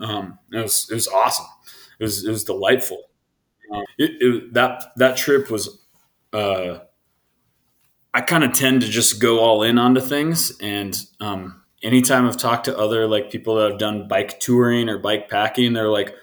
[0.00, 1.46] Um, it was it was awesome.
[2.04, 2.98] It was it was delightful.
[3.72, 5.80] Uh, it, it, that that trip was.
[6.32, 6.80] Uh,
[8.12, 12.36] I kind of tend to just go all in onto things, and um, anytime I've
[12.36, 16.14] talked to other like people that have done bike touring or bike packing, they're like,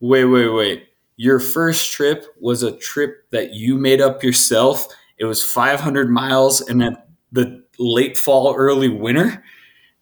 [0.00, 0.88] "Wait, wait, wait!
[1.16, 6.60] Your first trip was a trip that you made up yourself, it was 500 miles
[6.60, 6.96] and in
[7.32, 9.42] the late fall, early winter.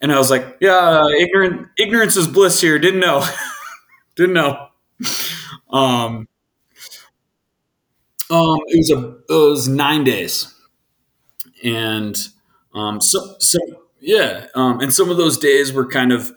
[0.00, 2.78] And I was like, yeah, ignorant, ignorance is bliss here.
[2.78, 3.26] Didn't know.
[4.16, 4.68] Didn't know.
[5.70, 6.28] Um,
[8.30, 10.52] um, it was a, it was nine days.
[11.62, 12.16] And,
[12.74, 13.58] um, so, so
[14.00, 14.46] yeah.
[14.54, 16.32] Um, and some of those days were kind of,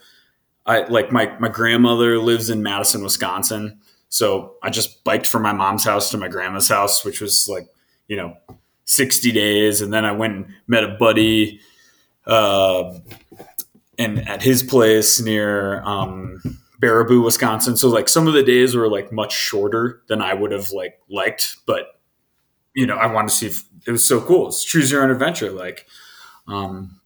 [0.65, 3.79] I like my, my grandmother lives in Madison, Wisconsin.
[4.09, 7.67] So I just biked from my mom's house to my grandma's house, which was like,
[8.07, 8.37] you know,
[8.85, 9.81] 60 days.
[9.81, 11.61] And then I went and met a buddy
[12.25, 12.93] uh,
[13.97, 16.41] and at his place near um,
[16.81, 17.75] Baraboo, Wisconsin.
[17.77, 20.99] So like some of the days were like much shorter than I would have like
[21.09, 21.99] liked, but
[22.75, 24.49] you know, I wanted to see if it was so cool.
[24.49, 25.51] It's choose your own adventure.
[25.51, 25.87] Like,
[26.47, 26.99] um,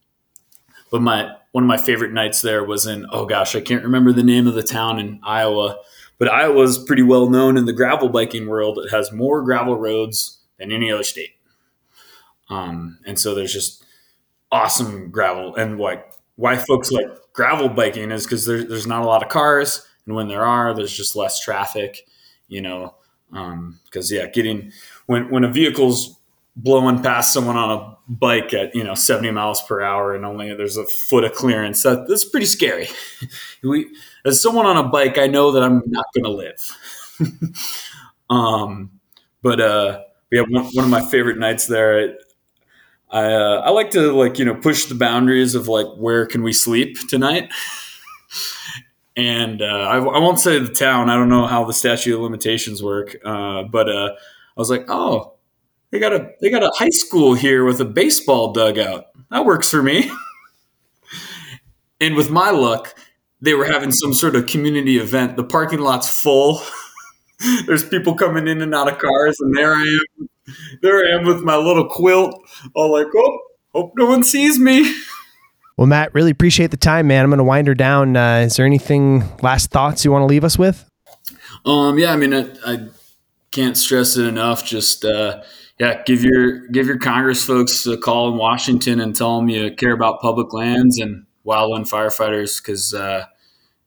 [0.91, 4.11] but my, one of my favorite nights there was in, oh gosh, I can't remember
[4.11, 5.77] the name of the town in Iowa,
[6.17, 8.79] but Iowa's pretty well known in the gravel biking world.
[8.79, 11.35] It has more gravel roads than any other state.
[12.49, 13.83] Um, and so there's just
[14.51, 16.11] awesome gravel and like
[16.41, 20.15] why folks like gravel biking is because there, there's not a lot of cars and
[20.15, 22.01] when there are there's just less traffic
[22.47, 22.95] you know
[23.31, 24.71] because um, yeah getting
[25.05, 26.17] when when a vehicle's
[26.55, 30.53] blowing past someone on a bike at you know 70 miles per hour and only
[30.55, 32.89] there's a foot of clearance that, that's pretty scary.
[33.63, 36.77] We as someone on a bike i know that i'm not going to live.
[38.29, 38.99] Um
[39.41, 42.15] but uh yeah one, one of my favorite nights there
[43.11, 46.43] I uh, I like to like you know push the boundaries of like where can
[46.43, 47.51] we sleep tonight.
[49.17, 51.09] and uh, I, I, won't say the town.
[51.09, 54.85] I don't know how the statute of limitations work, uh, but uh, I was like,
[54.87, 55.33] oh,
[55.91, 59.07] they got a they got a high school here with a baseball dugout.
[59.29, 60.09] That works for me.
[61.99, 62.95] and with my luck,
[63.41, 65.35] they were having some sort of community event.
[65.35, 66.61] The parking lot's full.
[67.65, 70.29] There's people coming in and out of cars, and there I am
[70.81, 72.41] there I am with my little quilt,
[72.73, 73.39] all like, oh,
[73.73, 74.93] hope no one sees me.
[75.77, 77.23] Well, Matt, really appreciate the time, man.
[77.23, 78.15] I'm going to wind her down.
[78.15, 80.87] Uh, is there anything, last thoughts you want to leave us with?
[81.65, 82.87] Um, yeah, I mean, I, I
[83.51, 84.65] can't stress it enough.
[84.65, 85.41] Just, uh,
[85.79, 89.73] yeah, give your give your Congress folks a call in Washington and tell them you
[89.73, 93.25] care about public lands and wildland firefighters because uh,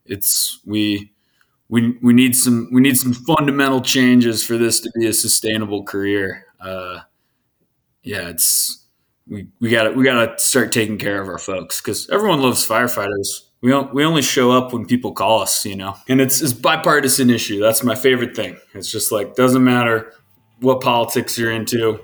[0.04, 1.12] it's we
[1.68, 5.84] we we need some we need some fundamental changes for this to be a sustainable
[5.84, 7.00] career uh,
[8.02, 8.86] yeah, it's
[9.28, 12.66] we we got we got to start taking care of our folks because everyone loves
[12.66, 13.48] firefighters.
[13.62, 16.52] We don't, we only show up when people call us, you know, and it's it's
[16.52, 17.60] bipartisan issue.
[17.60, 18.58] That's my favorite thing.
[18.74, 20.12] It's just like doesn't matter
[20.60, 22.00] what politics you're into.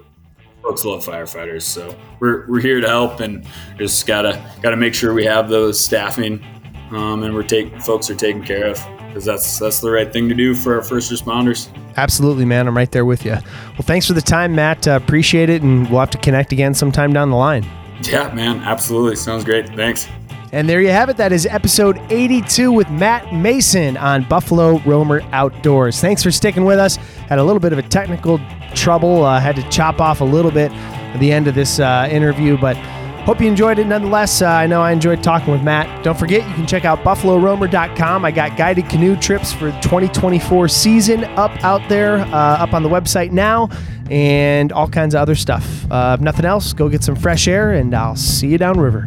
[0.62, 3.46] Folks love firefighters, so we're, we're here to help, and
[3.78, 6.44] just gotta gotta make sure we have those staffing,
[6.90, 10.28] um, and we're taking folks are taken care of because that's that's the right thing
[10.28, 11.68] to do for our first responders.
[12.00, 12.66] Absolutely, man.
[12.66, 13.32] I'm right there with you.
[13.32, 14.88] Well, thanks for the time, Matt.
[14.88, 17.66] Uh, appreciate it, and we'll have to connect again sometime down the line.
[18.04, 18.60] Yeah, man.
[18.60, 19.16] Absolutely.
[19.16, 19.68] Sounds great.
[19.76, 20.08] Thanks.
[20.52, 21.18] And there you have it.
[21.18, 26.00] That is episode 82 with Matt Mason on Buffalo Roamer Outdoors.
[26.00, 26.96] Thanks for sticking with us.
[26.96, 28.40] Had a little bit of a technical
[28.74, 29.22] trouble.
[29.22, 32.56] Uh, had to chop off a little bit at the end of this uh, interview,
[32.56, 32.76] but
[33.24, 34.42] Hope you enjoyed it nonetheless.
[34.42, 36.02] Uh, I know I enjoyed talking with Matt.
[36.02, 38.24] Don't forget, you can check out buffaloroamer.com.
[38.24, 42.82] I got guided canoe trips for the 2024 season up out there, uh, up on
[42.82, 43.68] the website now,
[44.10, 45.84] and all kinds of other stuff.
[45.90, 49.06] Uh, if nothing else, go get some fresh air, and I'll see you downriver.